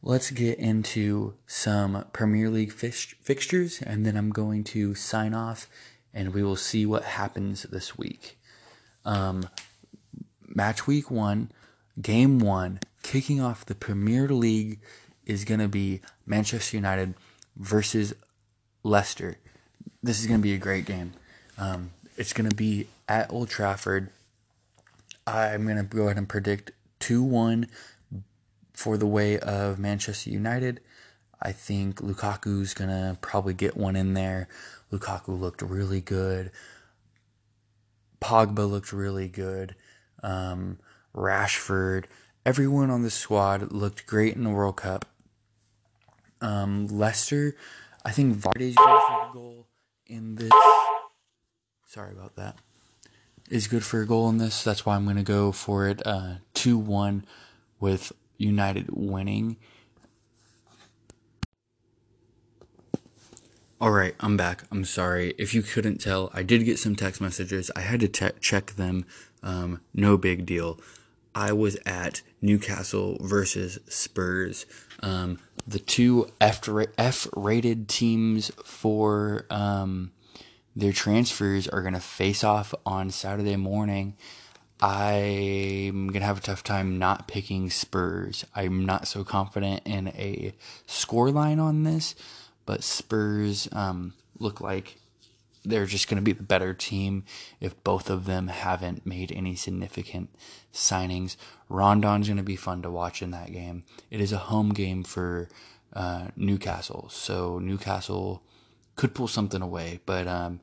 let's 0.04 0.30
get 0.32 0.60
into 0.60 1.36
some 1.48 2.04
Premier 2.12 2.50
League 2.50 2.74
fixtures, 2.74 3.82
and 3.82 4.06
then 4.06 4.18
I'm 4.18 4.30
going 4.30 4.66
to 4.66 4.94
sign 4.94 5.34
off, 5.34 5.70
and 6.14 6.34
we 6.34 6.44
will 6.44 6.58
see 6.58 6.86
what 6.86 7.04
happens 7.04 7.64
this 7.64 7.98
week. 7.98 8.38
Um, 9.06 9.48
match 10.46 10.86
week 10.86 11.10
one, 11.10 11.50
game 12.02 12.40
one, 12.40 12.82
kicking 13.04 13.40
off 13.40 13.66
the 13.66 13.74
Premier 13.74 14.28
League 14.28 14.82
is 15.26 15.46
going 15.46 15.62
to 15.62 15.70
be 15.70 16.02
Manchester 16.26 16.76
United 16.76 17.14
versus 17.56 18.14
Leicester. 18.84 19.38
This 20.04 20.20
is 20.20 20.28
going 20.28 20.40
to 20.40 20.44
be 20.44 20.54
a 20.54 20.58
great 20.58 20.86
game. 20.86 21.14
Um, 21.58 21.92
it's 22.18 22.34
going 22.34 22.50
to 22.50 22.56
be 22.56 22.88
at 23.08 23.32
Old 23.32 23.50
Trafford. 23.50 24.10
I'm 25.28 25.66
going 25.66 25.78
to 25.78 25.84
go 25.84 26.06
ahead 26.06 26.18
and 26.18 26.28
predict 26.28 26.72
2 27.00 27.24
1 27.24 27.68
for 28.74 28.98
the 28.98 29.06
way 29.06 29.38
of 29.40 29.78
Manchester 29.78 30.30
United. 30.30 30.82
I 31.42 31.52
think 31.52 32.02
Lukaku's 32.02 32.74
going 32.74 32.90
to 32.90 33.18
probably 33.22 33.54
get 33.54 33.76
one 33.76 33.96
in 33.96 34.14
there. 34.14 34.48
Lukaku 34.92 35.40
looked 35.40 35.62
really 35.62 36.02
good. 36.02 36.52
Pogba 38.20 38.70
looked 38.70 38.94
really 38.94 39.28
good. 39.28 39.76
Um, 40.22 40.78
Rashford, 41.16 42.06
everyone 42.46 42.92
on 42.92 43.02
the 43.02 43.10
squad 43.10 43.72
looked 43.72 44.06
great 44.06 44.36
in 44.36 44.44
the 44.44 44.50
World 44.50 44.78
Cup. 44.78 45.06
Um, 46.40 46.88
Leicester, 46.88 47.56
I 48.04 48.12
think 48.12 48.38
Vardy's 48.38 48.76
good 48.76 49.02
for 49.08 49.30
a 49.30 49.34
goal 49.34 49.68
in 50.08 50.36
this. 50.36 50.52
Sorry 51.86 52.12
about 52.12 52.36
that 52.36 52.58
is 53.52 53.68
good 53.68 53.84
for 53.84 54.02
a 54.02 54.08
goal 54.08 54.30
in 54.30 54.38
this. 54.38 54.64
That's 54.64 54.86
why 54.86 54.96
I'm 54.96 55.04
going 55.04 55.18
to 55.18 55.24
go 55.24 55.52
for 55.52 55.88
it 55.88 56.02
uh, 56.08 56.36
2 56.54 56.78
uh, 56.78 56.82
1 56.82 57.26
with 57.80 58.14
United 58.38 58.88
winning. 58.90 59.58
All 63.80 63.92
right, 63.92 64.16
I'm 64.20 64.38
back. 64.38 64.64
I'm 64.72 64.86
sorry. 64.86 65.34
If 65.38 65.54
you 65.54 65.62
couldn't 65.62 66.00
tell, 66.00 66.32
I 66.34 66.44
did 66.44 66.64
get 66.66 66.80
some 66.80 66.96
text 66.96 67.20
messages. 67.20 67.70
I 67.76 67.82
had 67.82 68.00
to 68.00 68.08
te- 68.08 68.40
check 68.40 68.72
them. 68.74 69.06
Um, 69.44 69.82
no 69.94 70.18
big 70.18 70.46
deal. 70.46 70.80
I 71.34 71.52
was 71.52 71.78
at 71.86 72.22
Newcastle 72.42 73.18
versus 73.22 73.80
Spurs. 73.90 74.66
Um, 75.02 75.40
the 75.68 75.80
two 75.80 76.28
F 76.40 77.28
rated 77.36 77.88
teams 77.88 78.52
for 78.64 79.46
um, 79.50 80.12
their 80.76 80.94
transfers 80.94 81.68
are 81.68 81.82
going 81.82 81.94
to 81.94 82.00
face 82.00 82.44
off 82.44 82.74
on 82.86 83.10
Saturday 83.10 83.56
morning. 83.56 84.16
I'm 84.82 86.08
going 86.08 86.22
to 86.22 86.26
have 86.26 86.40
a 86.40 86.42
tough 86.42 86.64
time 86.64 86.98
not 86.98 87.28
picking 87.28 87.70
Spurs. 87.70 88.46
I'm 88.56 88.86
not 88.86 89.08
so 89.08 89.24
confident 89.24 89.84
in 89.86 90.08
a 90.10 90.54
score 90.88 91.30
line 91.30 91.60
on 91.60 91.84
this, 91.84 92.16
but 92.66 92.84
Spurs 92.84 93.70
um, 93.72 94.14
look 94.40 94.60
like 94.60 94.98
they're 95.64 95.86
just 95.86 96.08
going 96.08 96.18
to 96.18 96.24
be 96.24 96.34
the 96.34 96.44
better 96.44 96.74
team 96.74 97.24
if 97.60 97.82
both 97.84 98.10
of 98.10 98.26
them 98.26 98.48
haven't 98.48 99.06
made 99.06 99.32
any 99.32 99.56
significant 99.56 100.30
signings. 100.74 101.36
Rondon's 101.70 102.28
going 102.28 102.38
to 102.38 102.44
be 102.44 102.56
fun 102.56 102.82
to 102.82 102.90
watch 102.90 103.22
in 103.22 103.32
that 103.32 103.52
game. 103.52 103.84
It 104.10 104.22
is 104.22 104.32
a 104.32 104.38
home 104.38 104.70
game 104.70 105.04
for 105.04 105.50
uh, 105.94 106.28
Newcastle, 106.36 107.10
so 107.10 107.60
Newcastle 107.60 108.44
could 108.96 109.14
pull 109.14 109.28
something 109.28 109.62
away, 109.62 110.00
but 110.06 110.28
um, 110.28 110.60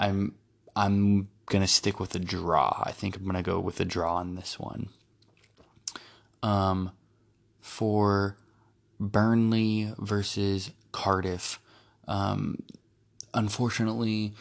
I'm 0.00 0.34
I'm 0.74 1.28
gonna 1.46 1.66
stick 1.66 2.00
with 2.00 2.14
a 2.14 2.18
draw. 2.18 2.82
I 2.84 2.92
think 2.92 3.16
I'm 3.16 3.26
gonna 3.26 3.42
go 3.42 3.60
with 3.60 3.80
a 3.80 3.84
draw 3.84 4.16
on 4.16 4.34
this 4.34 4.58
one. 4.58 4.88
Um, 6.42 6.92
for 7.60 8.36
Burnley 9.00 9.92
versus 9.98 10.70
Cardiff, 10.92 11.60
um, 12.06 12.58
unfortunately, 13.34 14.32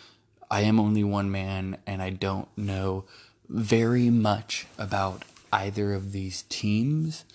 I 0.49 0.61
am 0.61 0.79
only 0.79 1.03
one 1.03 1.31
man, 1.31 1.77
and 1.85 2.01
I 2.01 2.09
don't 2.09 2.47
know 2.57 3.05
very 3.49 4.09
much 4.09 4.67
about 4.77 5.23
either 5.51 5.93
of 5.93 6.11
these 6.11 6.43
teams. 6.49 7.25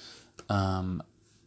Um, 0.49 1.03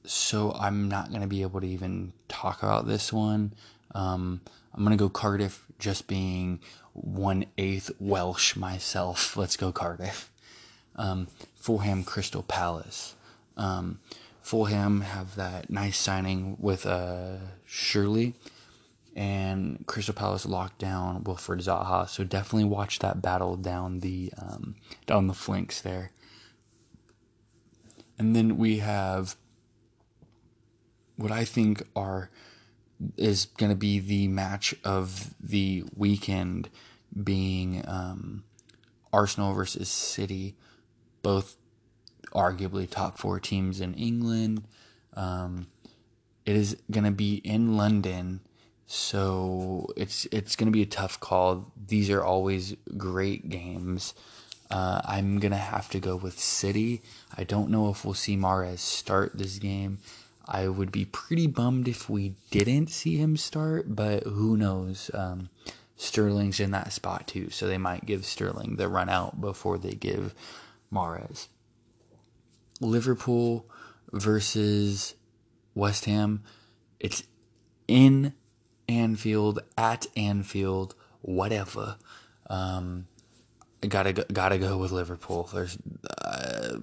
so 0.05 0.51
I'm 0.59 0.87
not 0.87 1.11
gonna 1.11 1.27
be 1.27 1.41
able 1.41 1.61
to 1.61 1.67
even 1.67 2.13
talk 2.27 2.63
about 2.63 2.87
this 2.87 3.11
one. 3.11 3.53
Um, 3.93 4.41
I'm 4.73 4.83
gonna 4.83 4.97
go 4.97 5.09
Cardiff, 5.09 5.65
just 5.79 6.07
being 6.07 6.59
one 6.93 7.45
eighth 7.57 7.91
Welsh 7.99 8.55
myself. 8.55 9.35
Let's 9.37 9.57
go 9.57 9.71
Cardiff. 9.71 10.31
Um, 10.95 11.27
Fulham, 11.55 12.03
Crystal 12.03 12.43
Palace. 12.43 13.15
Um, 13.57 13.99
Fulham 14.41 15.01
have 15.01 15.35
that 15.35 15.69
nice 15.69 15.97
signing 15.97 16.55
with 16.59 16.85
uh, 16.85 17.37
Schürrle, 17.67 18.33
and 19.15 19.85
Crystal 19.87 20.13
Palace 20.13 20.45
locked 20.45 20.79
down 20.79 21.23
Wilfried 21.23 21.63
Zaha. 21.63 22.07
So 22.09 22.23
definitely 22.23 22.65
watch 22.65 22.99
that 22.99 23.21
battle 23.21 23.55
down 23.55 23.99
the 24.01 24.33
um, 24.37 24.75
down 25.05 25.27
the 25.27 25.33
flanks 25.33 25.81
there. 25.81 26.11
And 28.17 28.35
then 28.35 28.57
we 28.57 28.79
have 28.79 29.35
what 31.17 31.31
I 31.31 31.45
think 31.45 31.83
are 31.95 32.29
is 33.17 33.45
going 33.45 33.69
to 33.69 33.75
be 33.75 33.99
the 33.99 34.27
match 34.27 34.73
of 34.83 35.33
the 35.39 35.83
weekend 35.95 36.69
being 37.23 37.83
um, 37.87 38.43
Arsenal 39.11 39.53
versus 39.53 39.89
City, 39.89 40.55
both 41.21 41.57
arguably 42.33 42.89
top 42.89 43.17
four 43.17 43.39
teams 43.39 43.79
in 43.81 43.93
England. 43.93 44.63
Um, 45.13 45.67
it 46.45 46.55
is 46.55 46.77
going 46.91 47.05
to 47.05 47.11
be 47.11 47.35
in 47.35 47.75
London, 47.77 48.41
so 48.87 49.87
it's 49.95 50.25
it's 50.31 50.55
going 50.55 50.67
to 50.67 50.71
be 50.71 50.81
a 50.81 50.87
tough 50.87 51.19
call. 51.19 51.71
These 51.87 52.09
are 52.09 52.23
always 52.23 52.75
great 52.97 53.49
games. 53.49 54.13
Uh, 54.69 55.01
I'm 55.05 55.39
gonna 55.39 55.57
have 55.57 55.89
to 55.89 55.99
go 55.99 56.15
with 56.15 56.39
City. 56.39 57.03
I 57.37 57.43
don't 57.43 57.69
know 57.69 57.89
if 57.89 58.03
we'll 58.03 58.15
see 58.15 58.35
Mahrez 58.35 58.79
start 58.79 59.37
this 59.37 59.59
game. 59.59 59.99
I 60.47 60.67
would 60.67 60.91
be 60.91 61.05
pretty 61.05 61.47
bummed 61.47 61.87
if 61.87 62.09
we 62.09 62.35
didn't 62.51 62.89
see 62.89 63.17
him 63.17 63.37
start, 63.37 63.95
but 63.95 64.23
who 64.23 64.57
knows? 64.57 65.09
Um, 65.13 65.49
Sterling's 65.97 66.59
in 66.59 66.71
that 66.71 66.93
spot 66.93 67.27
too, 67.27 67.49
so 67.49 67.67
they 67.67 67.77
might 67.77 68.05
give 68.05 68.25
Sterling 68.25 68.75
the 68.75 68.87
run 68.87 69.09
out 69.09 69.39
before 69.39 69.77
they 69.77 69.93
give 69.93 70.33
Mahrez. 70.91 71.47
Liverpool 72.81 73.65
versus 74.11 75.15
West 75.73 76.05
Ham. 76.05 76.43
It's 76.99 77.23
in 77.87 78.33
Anfield, 78.87 79.59
at 79.77 80.07
Anfield, 80.15 80.95
whatever. 81.21 81.97
Um, 82.49 83.07
gotta 83.87 84.13
go, 84.13 84.23
gotta 84.31 84.57
go 84.57 84.77
with 84.77 84.91
Liverpool. 84.91 85.49
There's 85.53 85.77
uh, 86.21 86.79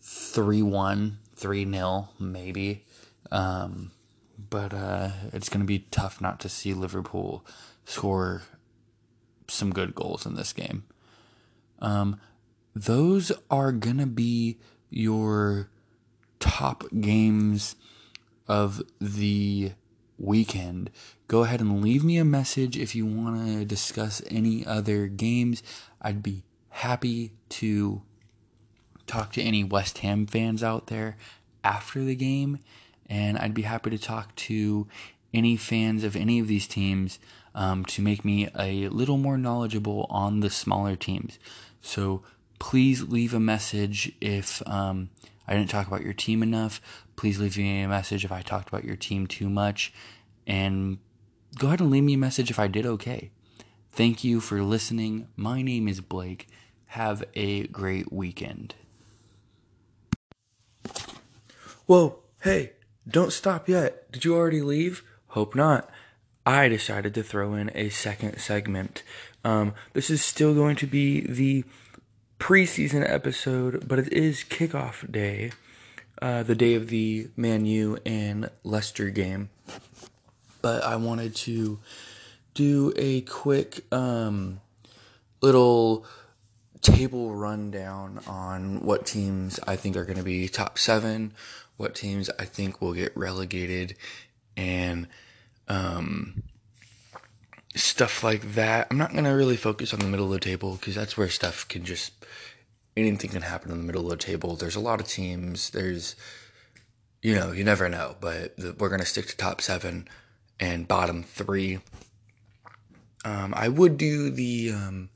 three 0.00 0.62
one 0.62 1.18
3 1.40 1.70
0, 1.72 2.08
maybe. 2.18 2.84
Um, 3.32 3.92
but 4.50 4.74
uh, 4.74 5.10
it's 5.32 5.48
to 5.60 5.66
be 5.66 5.80
tough 5.90 6.20
not 6.20 6.38
to 6.40 6.48
see 6.48 6.74
Liverpool 6.74 7.44
score 7.84 8.42
some 9.48 9.72
good 9.72 9.94
goals 9.94 10.26
in 10.26 10.34
this 10.34 10.52
game. 10.52 10.84
Um, 11.80 12.20
those 12.74 13.32
are 13.50 13.72
gonna 13.72 14.06
be 14.06 14.58
your 14.90 15.70
top 16.38 16.84
games 17.00 17.74
of 18.46 18.82
the 19.00 19.72
weekend. 20.20 20.90
Go 21.26 21.42
ahead 21.44 21.60
and 21.60 21.82
leave 21.82 22.04
me 22.04 22.18
a 22.18 22.24
message 22.24 22.76
if 22.76 22.94
you 22.94 23.06
want 23.06 23.46
to 23.46 23.64
discuss 23.64 24.22
any 24.28 24.64
other 24.66 25.06
games. 25.06 25.62
I'd 26.00 26.22
be 26.22 26.44
happy 26.68 27.32
to 27.50 28.02
talk 29.06 29.32
to 29.32 29.42
any 29.42 29.64
West 29.64 29.98
Ham 29.98 30.26
fans 30.26 30.62
out 30.62 30.86
there 30.86 31.16
after 31.64 32.04
the 32.04 32.14
game, 32.14 32.58
and 33.08 33.38
I'd 33.38 33.54
be 33.54 33.62
happy 33.62 33.90
to 33.90 33.98
talk 33.98 34.34
to 34.36 34.86
any 35.32 35.56
fans 35.56 36.04
of 36.04 36.16
any 36.16 36.38
of 36.38 36.48
these 36.48 36.66
teams 36.66 37.18
um, 37.54 37.84
to 37.86 38.02
make 38.02 38.24
me 38.24 38.48
a 38.58 38.88
little 38.88 39.16
more 39.16 39.38
knowledgeable 39.38 40.06
on 40.10 40.40
the 40.40 40.50
smaller 40.50 40.96
teams. 40.96 41.38
So 41.80 42.22
please 42.58 43.02
leave 43.02 43.34
a 43.34 43.40
message 43.40 44.12
if 44.20 44.62
um, 44.66 45.10
I 45.50 45.56
didn't 45.56 45.70
talk 45.70 45.88
about 45.88 46.04
your 46.04 46.12
team 46.12 46.44
enough. 46.44 46.80
Please 47.16 47.40
leave 47.40 47.58
me 47.58 47.82
a 47.82 47.88
message 47.88 48.24
if 48.24 48.30
I 48.30 48.40
talked 48.40 48.68
about 48.68 48.84
your 48.84 48.94
team 48.94 49.26
too 49.26 49.50
much. 49.50 49.92
And 50.46 50.98
go 51.58 51.66
ahead 51.66 51.80
and 51.80 51.90
leave 51.90 52.04
me 52.04 52.14
a 52.14 52.18
message 52.18 52.52
if 52.52 52.60
I 52.60 52.68
did 52.68 52.86
okay. 52.86 53.32
Thank 53.90 54.22
you 54.22 54.38
for 54.38 54.62
listening. 54.62 55.26
My 55.34 55.60
name 55.60 55.88
is 55.88 56.00
Blake. 56.00 56.48
Have 56.86 57.24
a 57.34 57.66
great 57.66 58.12
weekend. 58.12 58.76
Whoa, 61.86 62.20
hey, 62.42 62.74
don't 63.08 63.32
stop 63.32 63.68
yet. 63.68 64.12
Did 64.12 64.24
you 64.24 64.36
already 64.36 64.62
leave? 64.62 65.02
Hope 65.28 65.56
not. 65.56 65.90
I 66.46 66.68
decided 66.68 67.12
to 67.14 67.24
throw 67.24 67.54
in 67.54 67.72
a 67.74 67.88
second 67.88 68.38
segment. 68.38 69.02
Um, 69.44 69.74
this 69.94 70.10
is 70.10 70.22
still 70.22 70.54
going 70.54 70.76
to 70.76 70.86
be 70.86 71.22
the 71.22 71.64
preseason 72.40 73.08
episode, 73.08 73.86
but 73.86 73.98
it 73.98 74.12
is 74.12 74.42
kickoff 74.42 75.10
day, 75.12 75.52
uh, 76.20 76.42
the 76.42 76.54
day 76.54 76.74
of 76.74 76.88
the 76.88 77.28
Man 77.36 77.66
U 77.66 77.98
and 78.04 78.50
Leicester 78.64 79.10
game. 79.10 79.50
But 80.62 80.82
I 80.82 80.96
wanted 80.96 81.36
to 81.36 81.78
do 82.54 82.92
a 82.96 83.20
quick 83.20 83.84
um, 83.92 84.60
little 85.42 86.06
table 86.80 87.34
rundown 87.34 88.20
on 88.26 88.80
what 88.80 89.06
teams 89.06 89.60
I 89.66 89.76
think 89.76 89.96
are 89.96 90.04
going 90.04 90.18
to 90.18 90.24
be 90.24 90.48
top 90.48 90.78
seven, 90.78 91.34
what 91.76 91.94
teams 91.94 92.30
I 92.38 92.46
think 92.46 92.80
will 92.80 92.94
get 92.94 93.14
relegated, 93.16 93.96
and 94.56 95.06
um, 95.68 96.42
stuff 97.74 98.24
like 98.24 98.54
that. 98.54 98.88
I'm 98.90 98.98
not 98.98 99.12
going 99.12 99.24
to 99.24 99.30
really 99.30 99.56
focus 99.56 99.92
on 99.92 100.00
the 100.00 100.06
middle 100.06 100.26
of 100.26 100.32
the 100.32 100.40
table 100.40 100.76
because 100.76 100.94
that's 100.94 101.16
where 101.16 101.28
stuff 101.28 101.66
can 101.68 101.84
just 101.84 102.12
anything 102.96 103.30
can 103.30 103.42
happen 103.42 103.70
in 103.70 103.78
the 103.78 103.84
middle 103.84 104.10
of 104.10 104.18
the 104.18 104.24
table. 104.24 104.56
There's 104.56 104.76
a 104.76 104.80
lot 104.80 105.00
of 105.00 105.08
teams. 105.08 105.70
There's 105.70 106.16
you 107.22 107.34
know, 107.34 107.52
you 107.52 107.64
never 107.64 107.88
know, 107.88 108.16
but 108.20 108.56
the, 108.56 108.74
we're 108.78 108.88
going 108.88 109.00
to 109.00 109.06
stick 109.06 109.26
to 109.26 109.36
top 109.36 109.60
7 109.60 110.08
and 110.58 110.88
bottom 110.88 111.22
3. 111.22 111.80
Um, 113.24 113.52
I 113.56 113.68
would 113.68 113.98
do 113.98 114.30
the 114.30 114.72
um, 114.72 115.10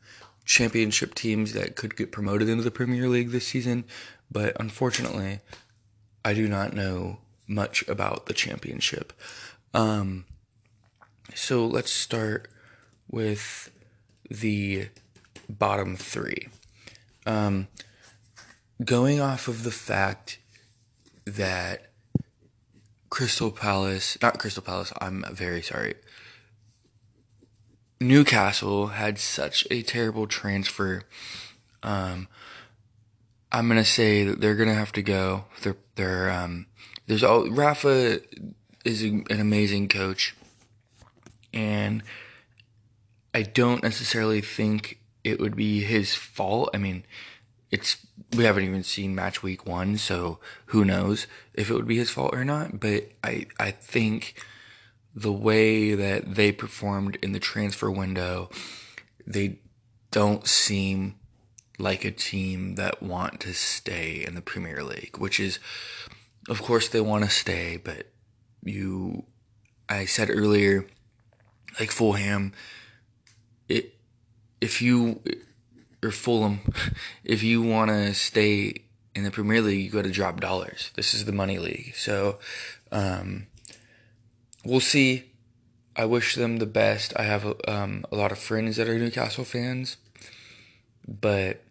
championship 0.45 1.15
teams 1.15 1.55
that 1.55 1.77
could 1.77 1.97
get 1.97 2.13
promoted 2.13 2.49
into 2.49 2.63
the 2.63 2.71
Premier 2.71 3.09
League 3.09 3.31
this 3.31 3.47
season, 3.47 3.85
but 4.31 4.55
unfortunately, 4.61 5.41
I 6.25 6.35
do 6.35 6.47
not 6.47 6.75
know 6.75 7.19
much 7.47 7.87
about 7.89 8.27
the 8.27 8.35
championship. 8.35 9.13
Um, 9.73 10.27
so 11.35 11.67
let's 11.67 11.91
start 11.91 12.49
with 13.11 13.71
the 14.31 14.89
bottom 15.49 15.97
three. 15.97 16.49
Um, 17.27 17.69
going 18.85 19.21
off 19.21 19.49
of 19.49 19.63
the 19.63 19.71
fact 19.71 20.39
that 21.25 21.91
Crystal 23.11 23.51
Palace, 23.51 24.19
not 24.21 24.39
Crystal 24.39 24.63
Palace, 24.63 24.93
I'm 25.01 25.25
very 25.33 25.63
sorry. 25.63 25.95
Newcastle 28.01 28.89
had 28.89 29.19
such 29.19 29.67
a 29.71 29.83
terrible 29.83 30.27
transfer. 30.27 31.03
Um, 31.83 32.29
I'm 33.53 33.69
gonna 33.69 33.85
say 33.85 34.25
that 34.25 34.41
they're 34.41 34.57
gonna 34.57 34.75
have 34.75 34.93
to 34.93 35.03
go. 35.03 35.45
They're 35.63 35.77
they're 35.95 36.31
um, 36.31 36.67
there's 37.07 37.23
all 37.23 37.49
Rafa 37.49 38.21
is 38.85 39.03
an 39.03 39.25
amazing 39.31 39.89
coach 39.89 40.35
and 41.55 42.03
I 43.33 43.43
don't 43.43 43.83
necessarily 43.83 44.41
think 44.41 44.99
it 45.23 45.41
would 45.41 45.57
be 45.57 45.83
his 45.83 46.15
fault. 46.15 46.71
I 46.75 46.79
mean, 46.79 47.05
it's 47.71 48.07
we 48.37 48.45
haven't 48.45 48.65
even 48.65 48.83
seen 48.83 49.15
match 49.15 49.43
week 49.43 49.67
one, 49.67 49.97
so 49.97 50.39
who 50.67 50.85
knows 50.85 51.27
if 51.55 51.71
it 51.71 51.75
would 51.75 51.89
be 51.89 51.97
his 51.97 52.11
fault 52.11 52.35
or 52.35 52.45
not. 52.45 52.79
But 52.79 53.11
I 53.23 53.47
I 53.59 53.71
think 53.71 54.35
the 55.15 55.33
way 55.33 55.95
that 55.95 56.35
they 56.35 56.53
performed 56.53 57.17
in 57.23 57.33
the 57.33 57.41
transfer 57.41 57.91
window, 57.91 58.51
they 59.27 59.61
don't 60.11 60.47
seem 60.47 61.15
like 61.79 62.05
a 62.05 62.11
team 62.11 62.75
that 62.77 63.03
want 63.03 63.41
to 63.41 63.55
stay 63.55 64.25
in 64.27 64.35
the 64.35 64.41
Premier 64.41 64.83
League, 64.83 65.17
which 65.19 65.41
is, 65.41 65.59
of 66.49 66.63
course, 66.63 66.89
they 66.89 67.01
want 67.01 67.25
to 67.25 67.31
stay, 67.31 67.77
but 67.77 68.13
you, 68.63 69.25
I 69.89 70.05
said 70.05 70.31
earlier, 70.31 70.87
like 71.79 71.91
Fulham, 71.91 72.53
it 73.69 73.95
if 74.61 74.81
you 74.81 75.21
or 76.03 76.11
Fulham, 76.11 76.61
if 77.25 77.43
you 77.43 77.63
want 77.63 77.91
to 77.91 78.15
stay 78.15 78.83
in 79.15 79.25
the 79.25 79.31
Premier 79.31 79.61
League, 79.61 79.85
you 79.85 79.91
got 79.91 80.05
to 80.05 80.11
drop 80.11 80.41
dollars. 80.41 80.91
This 80.95 81.15
is 81.15 81.25
the 81.25 81.33
money 81.33 81.59
league, 81.59 81.95
so 81.95 82.39
um, 82.93 83.47
we'll 84.65 84.81
see. 84.81 85.31
I 85.97 86.07
wish 86.07 86.35
them 86.35 86.57
the 86.57 86.67
best. 86.67 87.13
I 87.17 87.23
have 87.23 87.47
um, 87.69 88.05
a 88.11 88.17
lot 88.17 88.33
of 88.33 88.39
friends 88.39 88.77
that 88.77 88.89
are 88.89 88.99
Newcastle 88.99 89.45
fans, 89.45 89.97
but 91.07 91.63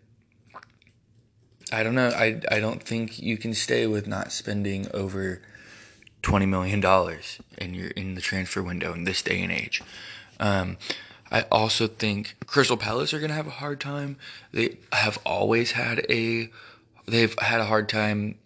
I 1.71 1.83
don't 1.83 1.95
know. 1.95 2.09
I 2.09 2.39
I 2.49 2.59
don't 2.59 2.81
think 2.81 3.19
you 3.19 3.37
can 3.37 3.53
stay 3.53 3.87
with 3.87 4.07
not 4.07 4.31
spending 4.31 4.87
over 4.93 5.41
twenty 6.23 6.47
million 6.47 6.79
dollars 6.79 7.39
and 7.59 7.75
you're 7.75 7.91
in 7.91 8.15
the 8.15 8.21
transfer 8.21 8.63
window 8.63 8.93
in 8.93 9.03
this 9.03 9.21
day 9.21 9.43
and 9.43 9.51
age. 9.51 9.83
Um, 10.39 10.77
I 11.31 11.41
also 11.51 11.87
think 11.87 12.35
Crystal 12.47 12.77
Palace 12.77 13.13
are 13.13 13.19
going 13.19 13.29
to 13.29 13.35
have 13.35 13.47
a 13.47 13.51
hard 13.51 13.79
time. 13.79 14.17
They 14.51 14.77
have 14.91 15.19
always 15.25 15.71
had 15.71 16.05
a 16.09 16.49
they've 17.05 17.37
had 17.39 17.59
a 17.59 17.65
hard 17.65 17.89
time 17.89 18.39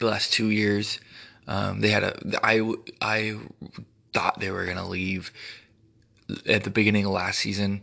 the 0.00 0.06
last 0.06 0.32
two 0.32 0.50
years. 0.50 0.98
Um, 1.46 1.80
they 1.80 1.90
had 1.90 2.02
a 2.02 2.40
I 2.42 2.74
I 3.00 3.38
thought 4.12 4.40
they 4.40 4.50
were 4.50 4.64
going 4.64 4.76
to 4.76 4.84
leave 4.84 5.32
at 6.46 6.64
the 6.64 6.70
beginning 6.70 7.04
of 7.04 7.12
last 7.12 7.38
season 7.38 7.82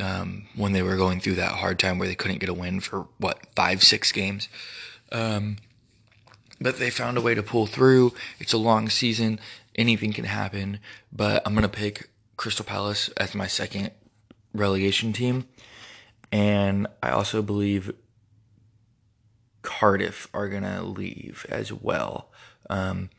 um, 0.00 0.46
when 0.54 0.72
they 0.72 0.82
were 0.82 0.96
going 0.96 1.20
through 1.20 1.34
that 1.34 1.52
hard 1.52 1.78
time 1.78 1.98
where 1.98 2.08
they 2.08 2.14
couldn't 2.14 2.38
get 2.38 2.48
a 2.48 2.54
win 2.54 2.80
for 2.80 3.06
what 3.18 3.38
five 3.54 3.82
six 3.82 4.12
games. 4.12 4.48
Um, 5.12 5.58
but 6.60 6.78
they 6.78 6.90
found 6.90 7.18
a 7.18 7.20
way 7.20 7.34
to 7.34 7.42
pull 7.42 7.66
through. 7.66 8.14
It's 8.38 8.52
a 8.52 8.58
long 8.58 8.88
season. 8.88 9.38
Anything 9.74 10.12
can 10.12 10.24
happen. 10.24 10.80
But 11.12 11.42
I'm 11.46 11.54
going 11.54 11.62
to 11.62 11.68
pick 11.68 12.10
Crystal 12.36 12.64
Palace 12.64 13.08
as 13.16 13.34
my 13.34 13.46
second 13.46 13.90
relegation 14.54 15.12
team. 15.12 15.46
And 16.32 16.86
I 17.02 17.10
also 17.10 17.42
believe 17.42 17.94
Cardiff 19.62 20.28
are 20.32 20.48
going 20.48 20.62
to 20.62 20.82
leave 20.82 21.46
as 21.48 21.72
well. 21.72 22.30
Um, 22.70 23.10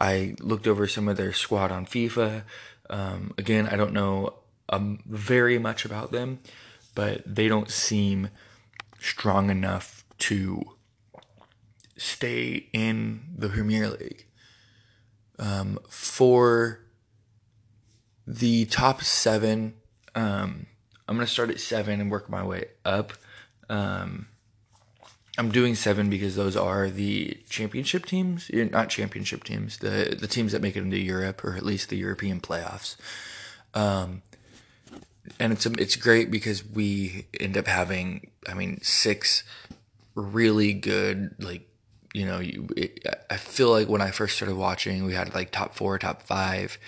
I 0.00 0.36
looked 0.40 0.66
over 0.66 0.86
some 0.86 1.08
of 1.08 1.16
their 1.16 1.32
squad 1.32 1.72
on 1.72 1.86
FIFA. 1.86 2.44
Um, 2.90 3.34
again, 3.36 3.66
I 3.66 3.76
don't 3.76 3.92
know 3.92 4.34
um, 4.68 5.00
very 5.06 5.58
much 5.58 5.84
about 5.84 6.12
them, 6.12 6.40
but 6.94 7.22
they 7.26 7.48
don't 7.48 7.70
seem 7.70 8.30
strong 8.98 9.50
enough 9.50 10.04
to 10.18 10.64
stay 11.98 12.68
in 12.72 13.20
the 13.36 13.48
Premier 13.48 13.90
League. 13.90 14.26
Um, 15.38 15.78
for 15.88 16.80
the 18.26 18.64
top 18.66 19.02
seven, 19.02 19.74
um, 20.14 20.66
I'm 21.06 21.16
going 21.16 21.26
to 21.26 21.32
start 21.32 21.50
at 21.50 21.60
seven 21.60 22.00
and 22.00 22.10
work 22.10 22.28
my 22.28 22.44
way 22.44 22.66
up. 22.84 23.12
Um, 23.68 24.28
I'm 25.38 25.50
doing 25.52 25.76
seven 25.76 26.10
because 26.10 26.34
those 26.34 26.56
are 26.56 26.90
the 26.90 27.38
championship 27.48 28.06
teams, 28.06 28.50
not 28.52 28.88
championship 28.88 29.44
teams, 29.44 29.78
the 29.78 30.16
the 30.18 30.26
teams 30.26 30.50
that 30.50 30.60
make 30.60 30.76
it 30.76 30.82
into 30.82 30.98
Europe 30.98 31.44
or 31.44 31.56
at 31.56 31.64
least 31.64 31.90
the 31.90 31.96
European 31.96 32.40
playoffs. 32.40 32.96
Um, 33.72 34.22
and 35.38 35.52
it's 35.52 35.64
it's 35.64 35.94
great 35.94 36.32
because 36.32 36.64
we 36.64 37.26
end 37.38 37.56
up 37.56 37.68
having, 37.68 38.30
I 38.48 38.54
mean, 38.54 38.80
six 38.82 39.44
really 40.16 40.72
good 40.72 41.36
like 41.38 41.68
you 42.14 42.24
know, 42.24 42.38
you, 42.38 42.68
it, 42.76 43.04
I 43.30 43.36
feel 43.36 43.70
like 43.70 43.88
when 43.88 44.00
I 44.00 44.10
first 44.10 44.36
started 44.36 44.56
watching, 44.56 45.04
we 45.04 45.14
had 45.14 45.34
like 45.34 45.50
top 45.50 45.74
four, 45.74 45.98
top 45.98 46.22
five, 46.22 46.78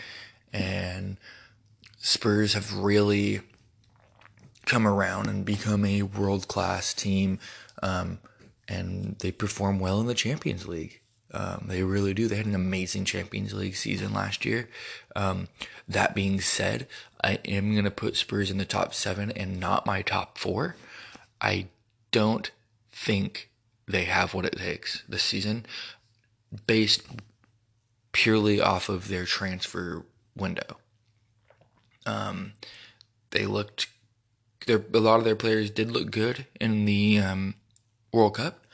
and 0.53 1.19
Spurs 1.99 2.55
have 2.55 2.75
really 2.75 3.41
come 4.67 4.87
around 4.87 5.29
and 5.29 5.45
become 5.45 5.85
a 5.85 6.03
world 6.03 6.49
class 6.49 6.95
team, 6.95 7.39
um, 7.83 8.19
and 8.69 9.17
they 9.19 9.33
perform 9.33 9.79
well 9.79 10.01
in 10.01 10.07
the 10.07 10.15
Champions 10.15 10.67
League. 10.67 11.01
Um, 11.33 11.67
they 11.69 11.83
really 11.83 12.15
do. 12.15 12.27
They 12.27 12.37
had 12.37 12.47
an 12.47 12.55
amazing 12.55 13.05
Champions 13.05 13.55
League 13.55 13.77
season 13.77 14.13
last 14.13 14.45
year. 14.45 14.69
Um, 15.15 15.49
that 15.89 16.15
being 16.15 16.41
said, 16.41 16.89
I 17.23 17.39
am 17.45 17.73
going 17.73 17.85
to 17.85 17.91
put 17.91 18.17
Spurs 18.17 18.51
in 18.51 18.59
the 18.59 18.65
top 18.65 18.95
seven 18.95 19.31
and 19.33 19.61
not 19.61 19.87
my 19.87 20.03
top 20.03 20.39
four. 20.39 20.77
I 21.41 21.67
don't 22.11 22.51
think 22.91 23.50
they 23.91 24.05
have 24.05 24.35
what 24.35 24.47
it 24.47 24.57
takes 24.57 25.03
this 25.09 25.23
season 25.23 25.67
based 26.67 27.03
purely 28.13 28.61
off 28.61 28.89
of 28.89 29.09
their 29.09 29.25
transfer 29.25 30.05
window. 30.37 30.79
Um, 32.07 32.53
they 33.31 33.47
looked, 33.47 33.89
a 34.69 34.79
lot 34.99 35.19
of 35.19 35.25
their 35.25 35.37
players 35.37 35.71
did 35.71 35.91
look 35.91 36.11
good 36.11 36.47
in 36.61 36.85
the 36.85 37.19
um, 37.19 37.55
World 38.13 38.35
Cup. 38.35 38.67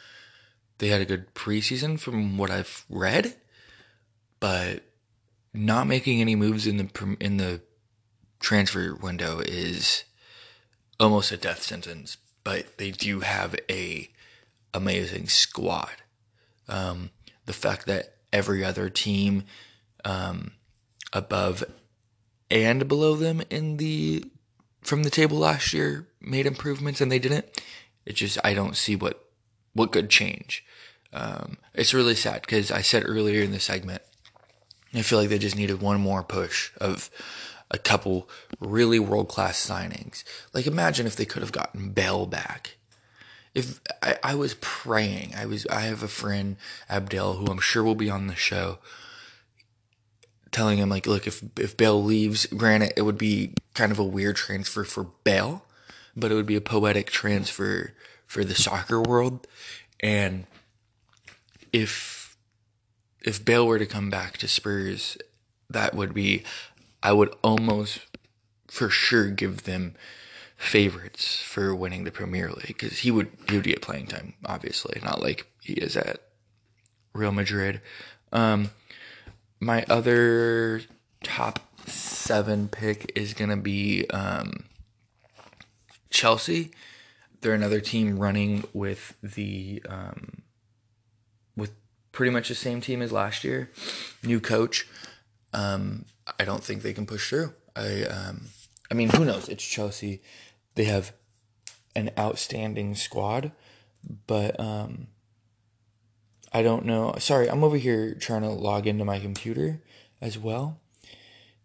They 0.79 0.88
had 0.88 1.00
a 1.00 1.07
good 1.07 1.35
preseason 1.35 1.98
from 1.98 2.37
what 2.38 2.50
I've 2.50 2.85
read, 2.88 3.35
but 4.40 4.83
not 5.55 5.87
making 5.87 6.20
any 6.20 6.37
moves 6.37 6.66
in 6.66 6.76
the 6.76 7.16
in 7.18 7.38
the 7.38 7.62
transfer 8.40 8.94
window 8.94 9.40
is 9.40 10.05
almost 11.00 11.33
a 11.33 11.38
death 11.38 11.62
sentence. 11.62 12.18
But 12.44 12.76
they 12.76 12.90
do 12.90 13.20
have 13.20 13.57
a 13.70 14.11
amazing 14.74 15.29
squad. 15.29 16.02
Um, 16.68 17.11
the 17.46 17.52
fact 17.52 17.87
that 17.87 18.16
every 18.33 18.64
other 18.64 18.90
team 18.90 19.44
um, 20.05 20.52
above 21.12 21.64
and 22.50 22.87
below 22.87 23.14
them 23.14 23.42
in 23.50 23.76
the 23.76 24.24
from 24.83 25.02
the 25.02 25.11
table 25.11 25.38
last 25.38 25.72
year 25.72 26.07
made 26.20 26.46
improvements 26.46 27.00
and 27.00 27.11
they 27.11 27.18
didn't. 27.18 27.46
It 28.05 28.14
just 28.14 28.38
I 28.44 28.55
don't 28.55 28.76
see 28.76 28.96
what 28.96 29.29
what 29.72 29.92
could 29.92 30.11
change. 30.11 30.64
Um, 31.12 31.59
it's 31.74 31.94
really 31.94 32.14
sad 32.14 32.42
because 32.42 32.70
I 32.70 32.83
said 32.83 33.05
earlier 33.07 33.42
in 33.42 33.52
the 33.52 33.61
segment, 33.61 34.02
I 34.94 35.02
feel 35.02 35.18
like 35.18 35.29
they 35.29 35.38
just 35.38 35.57
needed 35.57 35.81
one 35.81 36.00
more 36.00 36.22
push 36.22 36.70
of 36.79 37.11
a 37.70 37.79
couple 37.79 38.29
really 38.61 38.98
world 38.98 39.29
class 39.29 39.64
signings. 39.64 40.24
Like 40.52 40.66
imagine 40.66 41.07
if 41.07 41.16
they 41.16 41.24
could 41.24 41.42
have 41.42 41.52
gotten 41.52 41.90
Bale 41.90 42.26
back. 42.26 42.75
If 43.57 43.81
I, 44.03 44.19
I 44.23 44.35
was 44.35 44.55
praying, 44.61 45.33
I 45.35 45.47
was 45.47 45.66
I 45.69 45.81
have 45.81 46.03
a 46.03 46.09
friend 46.09 46.57
Abdel 46.90 47.37
who 47.37 47.47
I'm 47.47 47.59
sure 47.59 47.83
will 47.83 47.95
be 47.95 48.11
on 48.11 48.27
the 48.27 48.37
show, 48.37 48.79
telling 50.51 50.77
him 50.77 50.90
like, 50.90 51.07
look, 51.07 51.27
if 51.27 51.42
if 51.59 51.75
Bale 51.75 52.05
leaves, 52.05 52.45
granted 52.45 52.92
it 52.99 53.03
would 53.03 53.16
be 53.16 53.55
kind 53.73 53.92
of 53.92 53.99
a 53.99 54.05
weird 54.05 54.37
transfer 54.37 54.85
for 54.85 55.05
Bale, 55.25 55.64
but 56.14 56.31
it 56.31 56.35
would 56.35 56.45
be 56.45 56.57
a 56.57 56.61
poetic 56.61 57.09
transfer 57.11 57.95
for 58.27 58.45
the 58.45 58.55
soccer 58.55 59.01
world, 59.01 59.47
and 60.01 60.47
if 61.73 62.37
if 63.23 63.42
Bale 63.42 63.66
were 63.66 63.79
to 63.79 63.87
come 63.87 64.11
back 64.11 64.37
to 64.37 64.49
Spurs, 64.49 65.16
that 65.71 65.95
would 65.95 66.12
be 66.12 66.45
I 67.03 67.14
would 67.14 67.35
almost 67.42 68.01
for 68.69 68.90
sure 68.90 69.31
give 69.31 69.62
them 69.62 69.95
favorites 70.57 71.40
for 71.42 71.75
winning 71.75 72.05
the 72.05 72.11
Premier 72.11 72.51
League 72.51 72.66
because 72.66 72.99
he 72.99 73.11
would 73.11 73.29
he 73.49 73.57
would 73.57 73.64
get 73.64 73.83
playing 73.83 74.07
time, 74.07 74.35
obviously, 74.45 75.01
not 75.05 75.23
like 75.23 75.47
he 75.61 75.75
is 75.75 75.97
at 75.97 76.21
Real 77.12 77.33
Madrid. 77.33 77.81
Um, 78.33 78.71
my 79.61 79.85
other 79.88 80.83
top 81.23 81.61
seven 81.87 82.69
pick 82.69 83.12
is 83.14 83.35
gonna 83.35 83.57
be 83.57 84.07
um, 84.11 84.64
Chelsea. 86.11 86.73
They're 87.40 87.55
another 87.55 87.81
team 87.81 88.19
running 88.19 88.64
with 88.73 89.14
the 89.23 89.83
um, 89.88 90.42
with 91.57 91.73
pretty 92.12 92.33
much 92.33 92.49
the 92.49 92.55
same 92.55 92.81
team 92.81 93.03
as 93.03 93.12
last 93.12 93.45
year. 93.45 93.71
New 94.23 94.40
coach. 94.40 94.88
Um, 95.53 96.07
I 96.40 96.45
don't 96.45 96.62
think 96.62 96.83
they 96.83 96.92
can 96.92 97.07
push 97.07 97.29
through. 97.29 97.53
I 97.77 98.05
um, 98.05 98.49
I 98.90 98.95
mean, 98.95 99.11
who 99.11 99.25
knows? 99.25 99.49
It's 99.49 99.64
Chelsea. 99.64 100.23
They 100.76 100.84
have 100.84 101.12
an 101.96 102.10
outstanding 102.18 102.94
squad, 102.94 103.50
but 104.26 104.58
um, 104.60 105.08
I 106.52 106.62
don't 106.62 106.84
know. 106.84 107.14
Sorry, 107.18 107.50
I'm 107.50 107.64
over 107.64 107.76
here 107.76 108.14
trying 108.14 108.42
to 108.42 108.48
log 108.48 108.86
into 108.86 109.04
my 109.04 109.18
computer 109.18 109.82
as 110.20 110.38
well. 110.38 110.78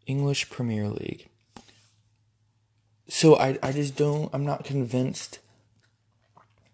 English 0.07 0.49
Premier 0.49 0.87
League. 0.87 1.29
So 3.07 3.37
I 3.37 3.59
I 3.61 3.73
just 3.73 3.95
don't. 3.95 4.29
I'm 4.33 4.45
not 4.45 4.63
convinced 4.63 5.39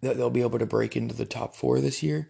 that 0.01 0.15
they'll 0.15 0.29
be 0.29 0.41
able 0.41 0.59
to 0.59 0.65
break 0.65 0.95
into 0.95 1.15
the 1.15 1.25
top 1.25 1.55
four 1.55 1.81
this 1.81 2.03
year. 2.03 2.29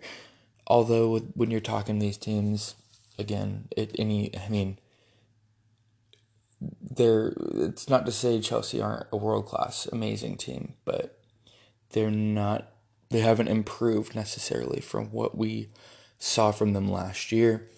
Although 0.65 1.19
when 1.35 1.51
you're 1.51 1.59
talking 1.59 1.99
these 1.99 2.17
teams, 2.17 2.75
again, 3.19 3.67
it 3.75 3.95
any 3.99 4.31
I 4.37 4.47
mean 4.47 4.79
they're 6.59 7.33
it's 7.53 7.89
not 7.89 8.05
to 8.05 8.11
say 8.11 8.39
Chelsea 8.39 8.81
aren't 8.81 9.07
a 9.11 9.17
world 9.17 9.45
class 9.45 9.87
amazing 9.91 10.37
team, 10.37 10.73
but 10.85 11.19
they're 11.91 12.11
not 12.11 12.71
they 13.09 13.19
haven't 13.19 13.47
improved 13.47 14.15
necessarily 14.15 14.81
from 14.81 15.07
what 15.11 15.37
we 15.37 15.69
saw 16.19 16.51
from 16.51 16.73
them 16.73 16.91
last 16.91 17.31
year. 17.31 17.69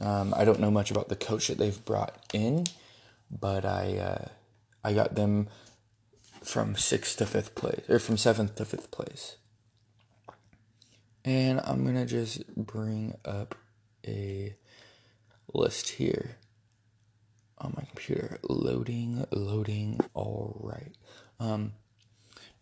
Um, 0.00 0.32
I 0.36 0.44
don't 0.44 0.60
know 0.60 0.70
much 0.70 0.90
about 0.90 1.08
the 1.08 1.16
coach 1.16 1.48
that 1.48 1.58
they've 1.58 1.84
brought 1.84 2.16
in, 2.32 2.66
but 3.30 3.64
I 3.64 3.98
uh, 3.98 4.28
I 4.84 4.94
got 4.94 5.14
them 5.14 5.48
from 6.42 6.76
sixth 6.76 7.18
to 7.18 7.26
fifth 7.26 7.54
place 7.54 7.82
or 7.88 7.98
from 7.98 8.16
seventh 8.16 8.54
to 8.56 8.64
fifth 8.64 8.90
place. 8.90 9.36
And 11.24 11.60
I'm 11.64 11.84
gonna 11.84 12.06
just 12.06 12.46
bring 12.56 13.14
up 13.24 13.54
a 14.06 14.54
list 15.52 15.90
here 15.90 16.36
on 17.60 17.74
my 17.76 17.84
computer. 17.84 18.38
Loading, 18.48 19.24
loading. 19.30 20.00
All 20.14 20.56
right. 20.60 20.94
Um, 21.38 21.72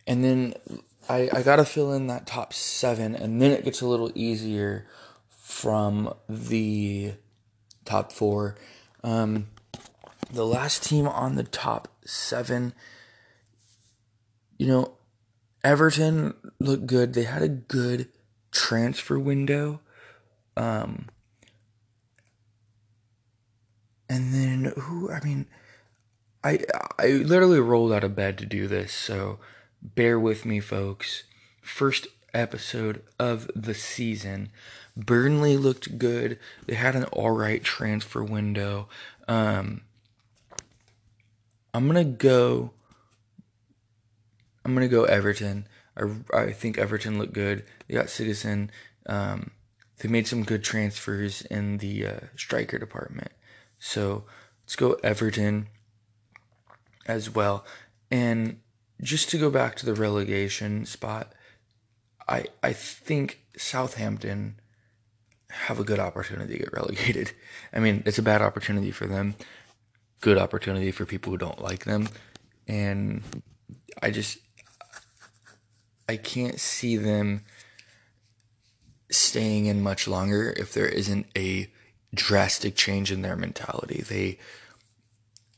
and 0.07 0.25
then 0.25 0.55
I, 1.09 1.29
I 1.33 1.43
got 1.43 1.57
to 1.57 1.65
fill 1.65 1.93
in 1.93 2.07
that 2.09 2.27
top 2.27 2.53
seven, 2.53 3.15
and 3.15 3.41
then 3.41 3.51
it 3.53 3.65
gets 3.65 3.81
a 3.81 3.87
little 3.87 4.11
easier 4.15 4.87
from 5.29 6.15
the 6.29 7.13
top 7.85 8.13
four. 8.13 8.57
Um, 9.03 9.49
the 10.31 10.47
last 10.47 10.85
team 10.85 11.09
on 11.09 11.37
the 11.37 11.45
top 11.45 11.89
seven, 12.05 12.75
you 14.59 14.67
know, 14.67 14.95
Everton 15.65 16.35
looked 16.61 16.87
good. 16.87 17.15
They 17.15 17.25
had 17.25 17.43
a 17.43 17.49
good 17.49 18.09
transfer 18.51 19.19
window. 19.19 19.81
Um, 20.57 21.09
and 24.09 24.33
then 24.33 24.73
who? 24.77 25.11
I 25.11 25.23
mean, 25.25 25.47
I 26.43 26.61
I 26.99 27.09
literally 27.09 27.61
rolled 27.61 27.93
out 27.93 28.05
of 28.05 28.17
bed 28.17 28.39
to 28.39 28.47
do 28.47 28.67
this, 28.67 28.93
so 28.93 29.39
bear 29.83 30.19
with 30.19 30.45
me, 30.45 30.61
folks. 30.61 31.25
First 31.61 32.07
episode 32.35 33.03
of 33.19 33.51
the 33.55 33.75
season. 33.75 34.51
Burnley 34.97 35.57
looked 35.57 35.99
good. 35.99 36.39
They 36.67 36.75
had 36.75 36.97
an 36.97 37.05
all 37.05 37.31
right 37.31 37.63
transfer 37.63 38.23
window. 38.25 38.89
Um, 39.29 39.83
I'm 41.73 41.87
gonna 41.87 42.05
go. 42.05 42.73
I'm 44.65 44.75
gonna 44.75 44.89
go 44.89 45.05
Everton. 45.05 45.67
I, 45.97 46.37
I 46.37 46.53
think 46.53 46.79
Everton 46.79 47.19
looked 47.19 47.33
good. 47.33 47.65
They 47.87 47.95
got 47.95 48.11
Citizen. 48.11 48.71
Um, 49.07 49.53
they 49.99 50.09
made 50.09 50.27
some 50.27 50.45
good 50.45 50.63
transfers 50.63 51.43
in 51.43 51.79
the 51.79 52.07
uh, 52.07 52.21
striker 52.37 52.79
department. 52.79 53.33
So 53.79 54.25
let's 54.65 54.77
go 54.77 54.95
Everton 55.03 55.69
as 57.07 57.35
well. 57.35 57.65
And 58.11 58.61
just 59.01 59.31
to 59.31 59.39
go 59.39 59.51
back 59.51 59.77
to 59.77 59.87
the 59.87 59.95
relegation 59.95 60.85
spot, 60.85 61.33
I 62.29 62.47
I 62.63 62.73
think 62.73 63.41
Southampton 63.57 64.61
have 65.51 65.81
a 65.81 65.85
good 65.85 65.99
opportunity 65.99 66.55
to 66.55 66.59
get 66.59 66.73
relegated. 66.73 67.33
I 67.73 67.81
mean, 67.81 68.03
it's 68.07 68.19
a 68.19 68.23
bad 68.23 68.43
opportunity 68.43 68.91
for 68.91 69.07
them, 69.07 69.35
good 70.21 70.39
opportunity 70.39 70.91
for 70.91 71.07
people 71.07 71.33
who 71.33 71.39
don't 71.39 71.63
like 71.63 71.85
them, 71.85 72.09
and 72.67 73.23
I 74.03 74.11
just 74.11 74.39
I 76.09 76.17
can't 76.17 76.59
see 76.59 76.97
them 76.97 77.45
staying 79.11 79.67
in 79.67 79.83
much 79.83 80.07
longer 80.07 80.55
if 80.57 80.75
there 80.75 80.87
isn't 80.87 81.27
a 81.37 81.71
drastic 82.15 82.75
change 82.75 83.13
in 83.13 83.23
their 83.23 83.37
mentality. 83.37 84.03
They 84.03 84.39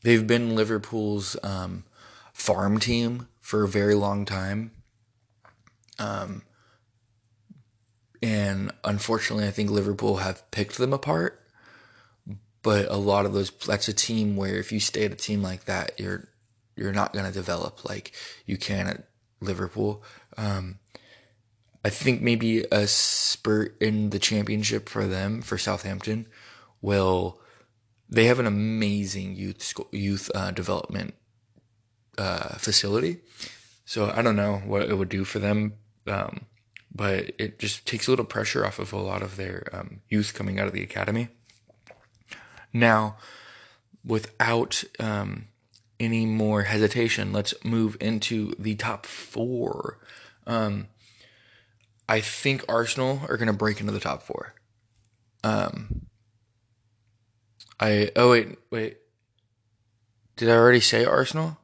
they've 0.03 0.25
been 0.25 0.55
Liverpool's 0.55 1.37
um, 1.43 1.83
farm 2.33 2.79
team 2.79 3.27
for 3.39 3.63
a 3.63 3.67
very 3.67 3.95
long 3.95 4.25
time. 4.25 4.71
Um, 5.99 6.43
and 8.21 8.71
unfortunately, 8.83 9.47
I 9.47 9.51
think 9.51 9.69
Liverpool 9.69 10.17
have 10.17 10.49
picked 10.51 10.77
them 10.77 10.93
apart. 10.93 11.37
But 12.63 12.85
a 12.91 12.97
lot 12.97 13.25
of 13.25 13.33
those, 13.33 13.49
that's 13.49 13.87
a 13.87 13.93
team 13.93 14.35
where 14.35 14.55
if 14.55 14.71
you 14.71 14.79
stay 14.79 15.05
at 15.05 15.11
a 15.11 15.15
team 15.15 15.41
like 15.41 15.65
that, 15.65 15.99
you're 15.99 16.27
you're 16.75 16.93
not 16.93 17.11
going 17.11 17.25
to 17.25 17.31
develop 17.31 17.83
like 17.83 18.11
you 18.45 18.57
can 18.57 18.87
at 18.87 19.07
Liverpool. 19.39 20.03
Um, 20.37 20.79
I 21.83 21.89
think 21.89 22.21
maybe 22.21 22.63
a 22.71 22.87
spurt 22.87 23.75
in 23.81 24.11
the 24.11 24.19
championship 24.19 24.87
for 24.87 25.05
them 25.05 25.41
for 25.41 25.57
Southampton 25.57 26.27
will. 26.81 27.39
They 28.09 28.25
have 28.25 28.39
an 28.39 28.47
amazing 28.47 29.35
youth 29.35 29.73
youth 29.91 30.29
uh, 30.35 30.51
development 30.51 31.13
uh, 32.17 32.55
facility, 32.57 33.17
so 33.85 34.11
I 34.13 34.21
don't 34.21 34.35
know 34.35 34.57
what 34.65 34.83
it 34.83 34.97
would 34.97 35.09
do 35.09 35.23
for 35.23 35.39
them, 35.39 35.73
um, 36.07 36.45
but 36.93 37.31
it 37.37 37.59
just 37.59 37.85
takes 37.85 38.07
a 38.07 38.11
little 38.11 38.25
pressure 38.25 38.65
off 38.65 38.79
of 38.79 38.91
a 38.91 38.97
lot 38.97 39.21
of 39.21 39.37
their 39.37 39.67
um, 39.71 40.01
youth 40.09 40.33
coming 40.33 40.59
out 40.59 40.67
of 40.67 40.73
the 40.73 40.83
academy. 40.83 41.29
Now, 42.73 43.17
without 44.05 44.83
um, 44.99 45.47
any 45.99 46.25
more 46.25 46.63
hesitation, 46.63 47.31
let's 47.31 47.53
move 47.63 47.95
into 48.01 48.53
the 48.57 48.75
top 48.75 49.05
four. 49.05 49.99
Um, 50.47 50.87
I 52.09 52.19
think 52.19 52.65
Arsenal 52.67 53.21
are 53.29 53.37
going 53.37 53.47
to 53.47 53.53
break 53.53 53.79
into 53.79 53.91
the 53.91 53.99
top 53.99 54.23
four. 54.23 54.53
Um, 55.43 56.07
I 57.81 58.11
oh 58.15 58.29
wait 58.29 58.59
wait, 58.69 58.97
did 60.35 60.49
I 60.49 60.53
already 60.53 60.79
say 60.79 61.03
Arsenal? 61.03 61.57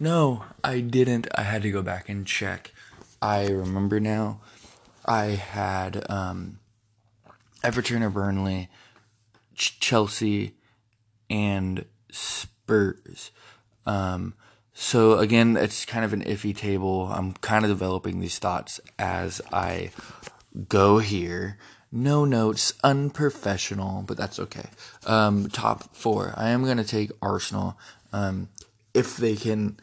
No, 0.00 0.44
I 0.62 0.80
didn't. 0.80 1.28
I 1.34 1.42
had 1.42 1.62
to 1.62 1.70
go 1.70 1.82
back 1.82 2.08
and 2.08 2.26
check. 2.26 2.72
I 3.20 3.48
remember 3.48 4.00
now. 4.00 4.40
I 5.04 5.26
had 5.26 6.10
um, 6.10 6.58
Everton 7.62 8.02
or 8.02 8.10
Burnley, 8.10 8.70
Ch- 9.54 9.78
Chelsea, 9.78 10.54
and 11.28 11.84
Spurs. 12.10 13.30
Um, 13.86 14.34
so 14.72 15.18
again, 15.18 15.56
it's 15.56 15.84
kind 15.84 16.04
of 16.04 16.12
an 16.14 16.22
iffy 16.24 16.56
table. 16.56 17.10
I'm 17.12 17.34
kind 17.34 17.64
of 17.64 17.70
developing 17.70 18.20
these 18.20 18.38
thoughts 18.38 18.80
as 18.98 19.42
I 19.52 19.90
go 20.68 20.98
here. 20.98 21.58
No 21.96 22.24
notes, 22.24 22.74
unprofessional, 22.82 24.02
but 24.02 24.16
that's 24.16 24.40
okay. 24.40 24.66
Um, 25.06 25.48
top 25.48 25.94
four. 25.94 26.34
I 26.36 26.48
am 26.48 26.64
going 26.64 26.78
to 26.78 26.84
take 26.84 27.12
Arsenal. 27.22 27.78
Um, 28.12 28.48
if 28.92 29.16
they 29.16 29.36
can 29.36 29.78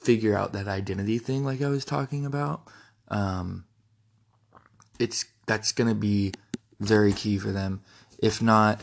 figure 0.00 0.36
out 0.36 0.52
that 0.52 0.68
identity 0.68 1.18
thing, 1.18 1.44
like 1.44 1.60
I 1.60 1.68
was 1.68 1.84
talking 1.84 2.24
about, 2.24 2.62
um, 3.08 3.64
it's 5.00 5.24
that's 5.48 5.72
going 5.72 5.88
to 5.88 5.96
be 5.96 6.34
very 6.78 7.12
key 7.12 7.36
for 7.36 7.50
them. 7.50 7.80
If 8.20 8.40
not, 8.40 8.80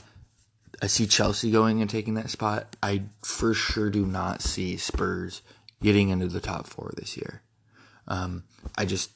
I 0.82 0.88
see 0.88 1.08
Chelsea 1.08 1.52
going 1.52 1.80
and 1.80 1.90
taking 1.90 2.16
that 2.16 2.30
spot. 2.30 2.76
I 2.84 3.04
for 3.22 3.54
sure 3.54 3.90
do 3.92 4.06
not 4.06 4.42
see 4.42 4.76
Spurs 4.76 5.42
getting 5.82 6.10
into 6.10 6.28
the 6.28 6.42
top 6.42 6.68
four 6.68 6.92
this 6.98 7.16
year. 7.16 7.44
Um, 8.10 8.44
I 8.78 8.84
just 8.84 9.12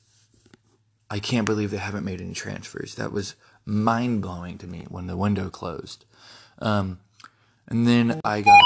I 1.09 1.19
can't 1.19 1.45
believe 1.45 1.71
they 1.71 1.77
haven't 1.77 2.05
made 2.05 2.21
any 2.21 2.33
transfers. 2.33 2.95
That 2.95 3.11
was 3.11 3.35
mind 3.67 4.21
blowing 4.21 4.57
to 4.57 4.65
me 4.65 4.85
when 4.89 5.07
the 5.07 5.17
window 5.17 5.49
closed. 5.49 6.05
Um, 6.59 6.99
and 7.67 7.85
then 7.85 8.21
I 8.23 8.41
got 8.41 8.63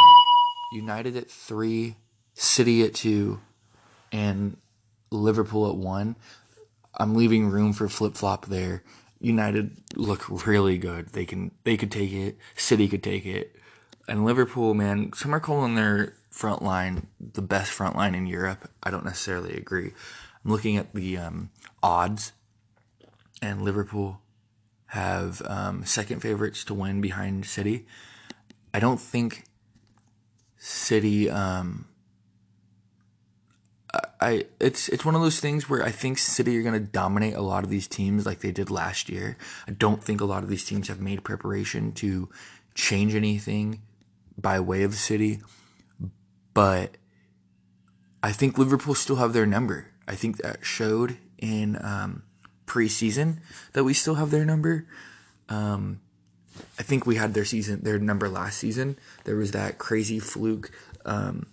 United 0.74 1.18
at 1.18 1.30
three, 1.30 1.96
City 2.36 2.84
at 2.84 2.94
two, 2.94 3.42
and 4.12 4.58
Liverpool 5.10 5.70
at 5.70 5.76
one. 5.76 6.16
I'm 6.94 7.16
leaving 7.16 7.50
room 7.50 7.74
for 7.74 7.90
flip 7.90 8.16
flop 8.16 8.46
there. 8.46 8.84
United 9.20 9.76
look 9.96 10.46
really 10.46 10.78
good. 10.78 11.10
They 11.10 11.26
can 11.26 11.52
they 11.64 11.78
could 11.78 11.92
take 11.92 12.14
it. 12.14 12.38
City 12.56 12.88
could 12.88 13.04
take 13.04 13.26
it. 13.26 13.56
And 14.08 14.26
Liverpool, 14.26 14.74
man, 14.74 15.12
some 15.14 15.34
are 15.34 15.40
calling 15.40 15.76
their 15.76 16.16
front 16.30 16.62
line 16.62 17.08
the 17.20 17.42
best 17.42 17.72
front 17.72 17.96
line 17.96 18.16
in 18.16 18.26
Europe. 18.26 18.70
I 18.84 18.92
don't 18.92 19.06
necessarily 19.06 19.56
agree. 19.56 19.94
I'm 20.44 20.52
looking 20.52 20.78
at 20.78 20.94
the 20.94 21.18
um, 21.18 21.50
odds, 21.84 22.34
and 23.42 23.62
Liverpool 23.62 24.22
have 24.92 25.42
um, 25.46 25.86
second 25.86 26.20
favorites 26.20 26.66
to 26.66 26.74
win 26.74 27.00
behind 27.00 27.46
City. 27.46 27.86
I 28.74 28.82
don't 28.82 29.00
think 29.00 29.46
City. 30.58 31.30
Um, 31.30 31.88
I 34.20 34.48
it's 34.60 34.90
it's 34.90 35.06
one 35.06 35.16
of 35.16 35.22
those 35.22 35.40
things 35.40 35.70
where 35.70 35.82
I 35.82 35.92
think 35.92 36.18
City 36.18 36.58
are 36.58 36.62
going 36.62 36.74
to 36.74 36.92
dominate 36.92 37.36
a 37.36 37.42
lot 37.42 37.64
of 37.64 37.70
these 37.70 37.88
teams 37.88 38.26
like 38.26 38.40
they 38.40 38.52
did 38.52 38.70
last 38.70 39.08
year. 39.08 39.38
I 39.66 39.72
don't 39.72 40.04
think 40.04 40.20
a 40.20 40.26
lot 40.26 40.44
of 40.44 40.50
these 40.50 40.66
teams 40.66 40.90
have 40.90 41.00
made 41.00 41.24
preparation 41.24 41.94
to 41.94 42.28
change 42.76 43.16
anything 43.16 43.82
by 44.38 44.60
way 44.60 44.84
of 44.84 44.96
City, 44.96 45.40
but 46.54 46.98
I 48.22 48.34
think 48.34 48.58
Liverpool 48.58 48.96
still 48.96 49.16
have 49.16 49.32
their 49.32 49.46
number. 49.46 49.88
I 50.06 50.16
think 50.16 50.36
that 50.38 50.66
showed 50.66 51.18
in 51.38 51.78
um, 51.82 52.24
preseason 52.66 53.40
that 53.74 53.84
we 53.84 53.94
still 53.94 54.16
have 54.16 54.32
their 54.32 54.46
number. 54.46 54.88
Um, 55.50 56.02
I 56.78 56.84
think 56.84 57.06
we 57.06 57.16
had 57.16 57.34
their 57.34 57.46
season, 57.46 57.82
their 57.82 58.00
number 58.00 58.30
last 58.30 58.58
season. 58.58 58.98
There 59.24 59.36
was 59.36 59.52
that 59.52 59.78
crazy 59.78 60.20
fluke 60.20 60.72
um, 61.06 61.48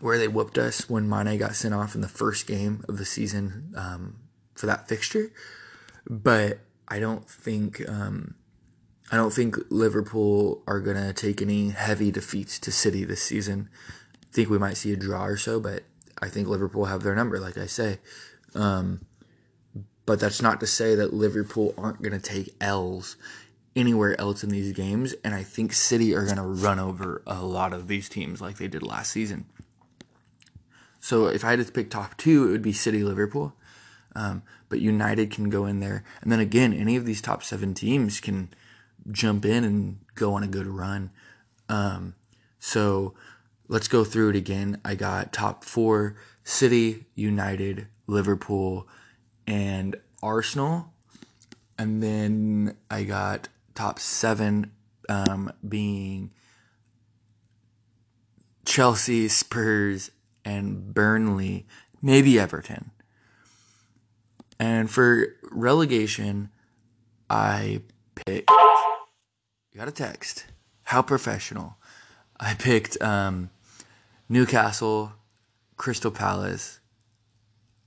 where 0.00 0.18
they 0.18 0.28
whooped 0.28 0.58
us 0.58 0.88
when 0.88 1.08
Mane 1.08 1.38
got 1.38 1.54
sent 1.54 1.74
off 1.74 1.94
in 1.94 2.00
the 2.00 2.08
first 2.08 2.46
game 2.46 2.84
of 2.88 2.98
the 2.98 3.04
season 3.04 3.72
um, 3.76 4.16
for 4.54 4.66
that 4.66 4.88
fixture. 4.88 5.30
But 6.08 6.58
I 6.88 6.98
don't 6.98 7.28
think 7.28 7.86
um, 7.88 8.34
I 9.10 9.16
don't 9.16 9.32
think 9.32 9.56
Liverpool 9.70 10.62
are 10.66 10.80
gonna 10.80 11.12
take 11.12 11.42
any 11.42 11.70
heavy 11.70 12.10
defeats 12.10 12.58
to 12.60 12.72
City 12.72 13.04
this 13.04 13.22
season. 13.22 13.68
I 14.22 14.32
think 14.32 14.50
we 14.50 14.58
might 14.58 14.76
see 14.76 14.92
a 14.92 14.96
draw 14.96 15.24
or 15.24 15.36
so, 15.36 15.58
but 15.60 15.82
I 16.20 16.28
think 16.28 16.48
Liverpool 16.48 16.86
have 16.86 17.02
their 17.02 17.14
number, 17.14 17.38
like 17.38 17.58
I 17.58 17.66
say. 17.66 17.98
Um, 18.54 19.04
but 20.06 20.20
that's 20.20 20.40
not 20.40 20.60
to 20.60 20.66
say 20.66 20.94
that 20.94 21.12
Liverpool 21.12 21.74
aren't 21.76 22.00
gonna 22.00 22.20
take 22.20 22.54
L's 22.60 23.16
anywhere 23.74 24.18
else 24.18 24.42
in 24.42 24.50
these 24.50 24.72
games, 24.72 25.14
and 25.22 25.34
I 25.34 25.42
think 25.42 25.72
City 25.72 26.14
are 26.14 26.24
gonna 26.24 26.46
run 26.46 26.78
over 26.78 27.22
a 27.26 27.42
lot 27.42 27.72
of 27.72 27.88
these 27.88 28.08
teams 28.08 28.40
like 28.40 28.56
they 28.56 28.68
did 28.68 28.82
last 28.82 29.12
season. 29.12 29.44
So 31.00 31.26
if 31.26 31.44
I 31.44 31.50
had 31.50 31.64
to 31.64 31.70
pick 31.70 31.90
top 31.90 32.16
two, 32.16 32.48
it 32.48 32.50
would 32.50 32.62
be 32.62 32.72
City, 32.72 33.04
Liverpool. 33.04 33.54
Um, 34.16 34.42
but 34.68 34.80
United 34.80 35.30
can 35.30 35.50
go 35.50 35.66
in 35.66 35.80
there, 35.80 36.02
and 36.22 36.32
then 36.32 36.40
again, 36.40 36.72
any 36.72 36.96
of 36.96 37.04
these 37.04 37.20
top 37.20 37.42
seven 37.42 37.74
teams 37.74 38.18
can 38.18 38.48
jump 39.12 39.44
in 39.44 39.62
and 39.62 39.98
go 40.14 40.34
on 40.34 40.42
a 40.42 40.48
good 40.48 40.66
run. 40.66 41.10
Um, 41.68 42.14
so 42.58 43.14
let's 43.68 43.88
go 43.88 44.04
through 44.04 44.30
it 44.30 44.36
again. 44.36 44.80
I 44.84 44.94
got 44.94 45.32
top 45.32 45.64
four: 45.64 46.16
City, 46.42 47.04
United, 47.14 47.88
Liverpool, 48.06 48.88
and 49.46 49.96
Arsenal, 50.22 50.92
and 51.78 52.02
then 52.02 52.76
I 52.90 53.04
got 53.04 53.48
top 53.74 53.98
seven 53.98 54.72
um, 55.08 55.52
being 55.66 56.32
Chelsea, 58.64 59.28
Spurs, 59.28 60.10
and 60.44 60.92
Burnley, 60.92 61.66
maybe 62.02 62.38
Everton. 62.38 62.90
And 64.58 64.90
for 64.90 65.36
relegation, 65.50 66.50
I 67.28 67.82
picked. 68.14 68.50
You 68.50 69.78
got 69.78 69.88
a 69.88 69.92
text. 69.92 70.46
How 70.84 71.02
professional. 71.02 71.76
I 72.38 72.54
picked 72.54 73.00
um, 73.02 73.50
Newcastle, 74.28 75.12
Crystal 75.76 76.10
Palace, 76.10 76.80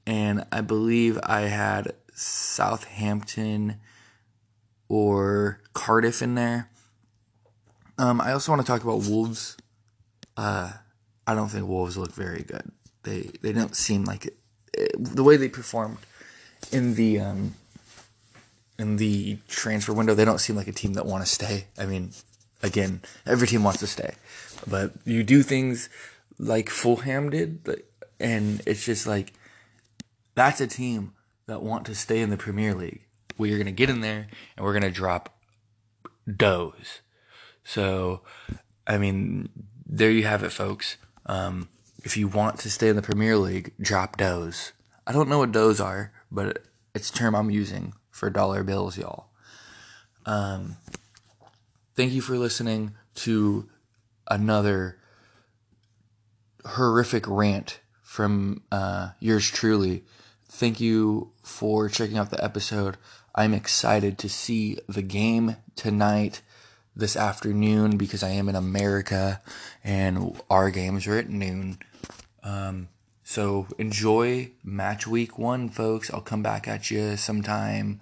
and 0.09 0.43
I 0.51 0.61
believe 0.61 1.19
I 1.21 1.41
had 1.41 1.93
Southampton 2.15 3.79
or 4.87 5.61
Cardiff 5.73 6.23
in 6.23 6.33
there. 6.33 6.67
Um, 7.99 8.19
I 8.19 8.31
also 8.31 8.51
want 8.51 8.65
to 8.65 8.67
talk 8.67 8.81
about 8.83 9.07
Wolves. 9.07 9.55
Uh, 10.35 10.71
I 11.27 11.35
don't 11.35 11.49
think 11.49 11.67
Wolves 11.67 11.95
look 11.95 12.11
very 12.11 12.41
good. 12.41 12.71
They 13.03 13.29
they 13.43 13.53
don't 13.53 13.75
seem 13.75 14.03
like 14.03 14.25
it, 14.25 14.35
the 14.97 15.23
way 15.23 15.37
they 15.37 15.47
performed 15.47 15.99
in 16.71 16.95
the 16.95 17.19
um, 17.19 17.53
in 18.79 18.97
the 18.97 19.37
transfer 19.47 19.93
window. 19.93 20.15
They 20.15 20.25
don't 20.25 20.39
seem 20.39 20.55
like 20.55 20.67
a 20.67 20.71
team 20.73 20.93
that 20.93 21.05
want 21.05 21.23
to 21.23 21.31
stay. 21.31 21.67
I 21.77 21.85
mean, 21.85 22.13
again, 22.63 23.01
every 23.27 23.47
team 23.47 23.63
wants 23.63 23.79
to 23.81 23.87
stay, 23.87 24.15
but 24.65 24.91
you 25.05 25.23
do 25.23 25.43
things 25.43 25.87
like 26.39 26.69
Fulham 26.69 27.29
did, 27.29 27.83
and 28.19 28.59
it's 28.65 28.83
just 28.83 29.05
like 29.05 29.33
that's 30.39 30.61
a 30.61 30.67
team 30.67 31.13
that 31.47 31.61
want 31.61 31.85
to 31.85 31.93
stay 31.93 32.21
in 32.21 32.29
the 32.29 32.37
Premier 32.37 32.73
League. 32.73 33.01
We 33.37 33.51
are 33.51 33.57
going 33.57 33.65
to 33.65 33.73
get 33.73 33.89
in 33.89 33.99
there 33.99 34.27
and 34.55 34.65
we're 34.65 34.71
going 34.71 34.83
to 34.83 34.89
drop 34.89 35.37
does. 36.33 37.01
So, 37.65 38.21
I 38.87 38.97
mean, 38.97 39.49
there 39.85 40.09
you 40.09 40.23
have 40.23 40.43
it, 40.43 40.51
folks. 40.51 40.95
Um, 41.25 41.67
if 42.05 42.15
you 42.15 42.29
want 42.29 42.57
to 42.59 42.69
stay 42.69 42.87
in 42.87 42.95
the 42.95 43.01
Premier 43.01 43.35
League, 43.35 43.73
drop 43.81 44.15
does. 44.15 44.71
I 45.05 45.11
don't 45.11 45.27
know 45.27 45.39
what 45.39 45.51
does 45.51 45.81
are, 45.81 46.13
but 46.31 46.63
it's 46.95 47.09
a 47.09 47.13
term 47.13 47.35
I'm 47.35 47.49
using 47.49 47.93
for 48.09 48.29
dollar 48.29 48.63
bills, 48.63 48.97
y'all. 48.97 49.31
Um, 50.25 50.77
thank 51.95 52.13
you 52.13 52.21
for 52.21 52.37
listening. 52.37 52.95
to 53.15 53.67
another 54.31 54.97
horrific 56.65 57.25
rant 57.27 57.81
from 58.01 58.63
uh, 58.71 59.09
yours 59.19 59.49
truly. 59.49 60.05
Thank 60.59 60.81
you 60.81 61.31
for 61.41 61.87
checking 61.87 62.17
out 62.17 62.31
the 62.31 62.43
episode. 62.43 62.97
I'm 63.33 63.53
excited 63.53 64.17
to 64.17 64.27
see 64.27 64.77
the 64.89 65.01
game 65.01 65.55
tonight, 65.77 66.41
this 66.93 67.15
afternoon, 67.15 67.95
because 67.95 68.23
I 68.23 68.31
am 68.31 68.49
in 68.49 68.57
America 68.57 69.41
and 69.85 70.37
our 70.49 70.69
games 70.69 71.07
are 71.07 71.17
at 71.17 71.29
noon. 71.29 71.77
Um, 72.43 72.89
so 73.23 73.67
enjoy 73.77 74.51
match 74.61 75.07
week 75.07 75.39
one, 75.39 75.69
folks. 75.69 76.11
I'll 76.13 76.19
come 76.19 76.43
back 76.43 76.67
at 76.67 76.91
you 76.91 77.15
sometime 77.15 78.01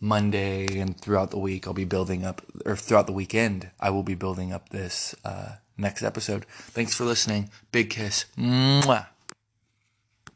Monday 0.00 0.80
and 0.80 1.00
throughout 1.00 1.30
the 1.30 1.38
week. 1.38 1.68
I'll 1.68 1.72
be 1.72 1.84
building 1.84 2.24
up, 2.24 2.42
or 2.66 2.74
throughout 2.74 3.06
the 3.06 3.12
weekend, 3.12 3.70
I 3.78 3.90
will 3.90 4.02
be 4.02 4.16
building 4.16 4.52
up 4.52 4.70
this 4.70 5.14
uh, 5.24 5.52
next 5.78 6.02
episode. 6.02 6.46
Thanks 6.46 6.96
for 6.96 7.04
listening. 7.04 7.50
Big 7.70 7.90
kiss. 7.90 8.24
Mwah. 8.36 9.11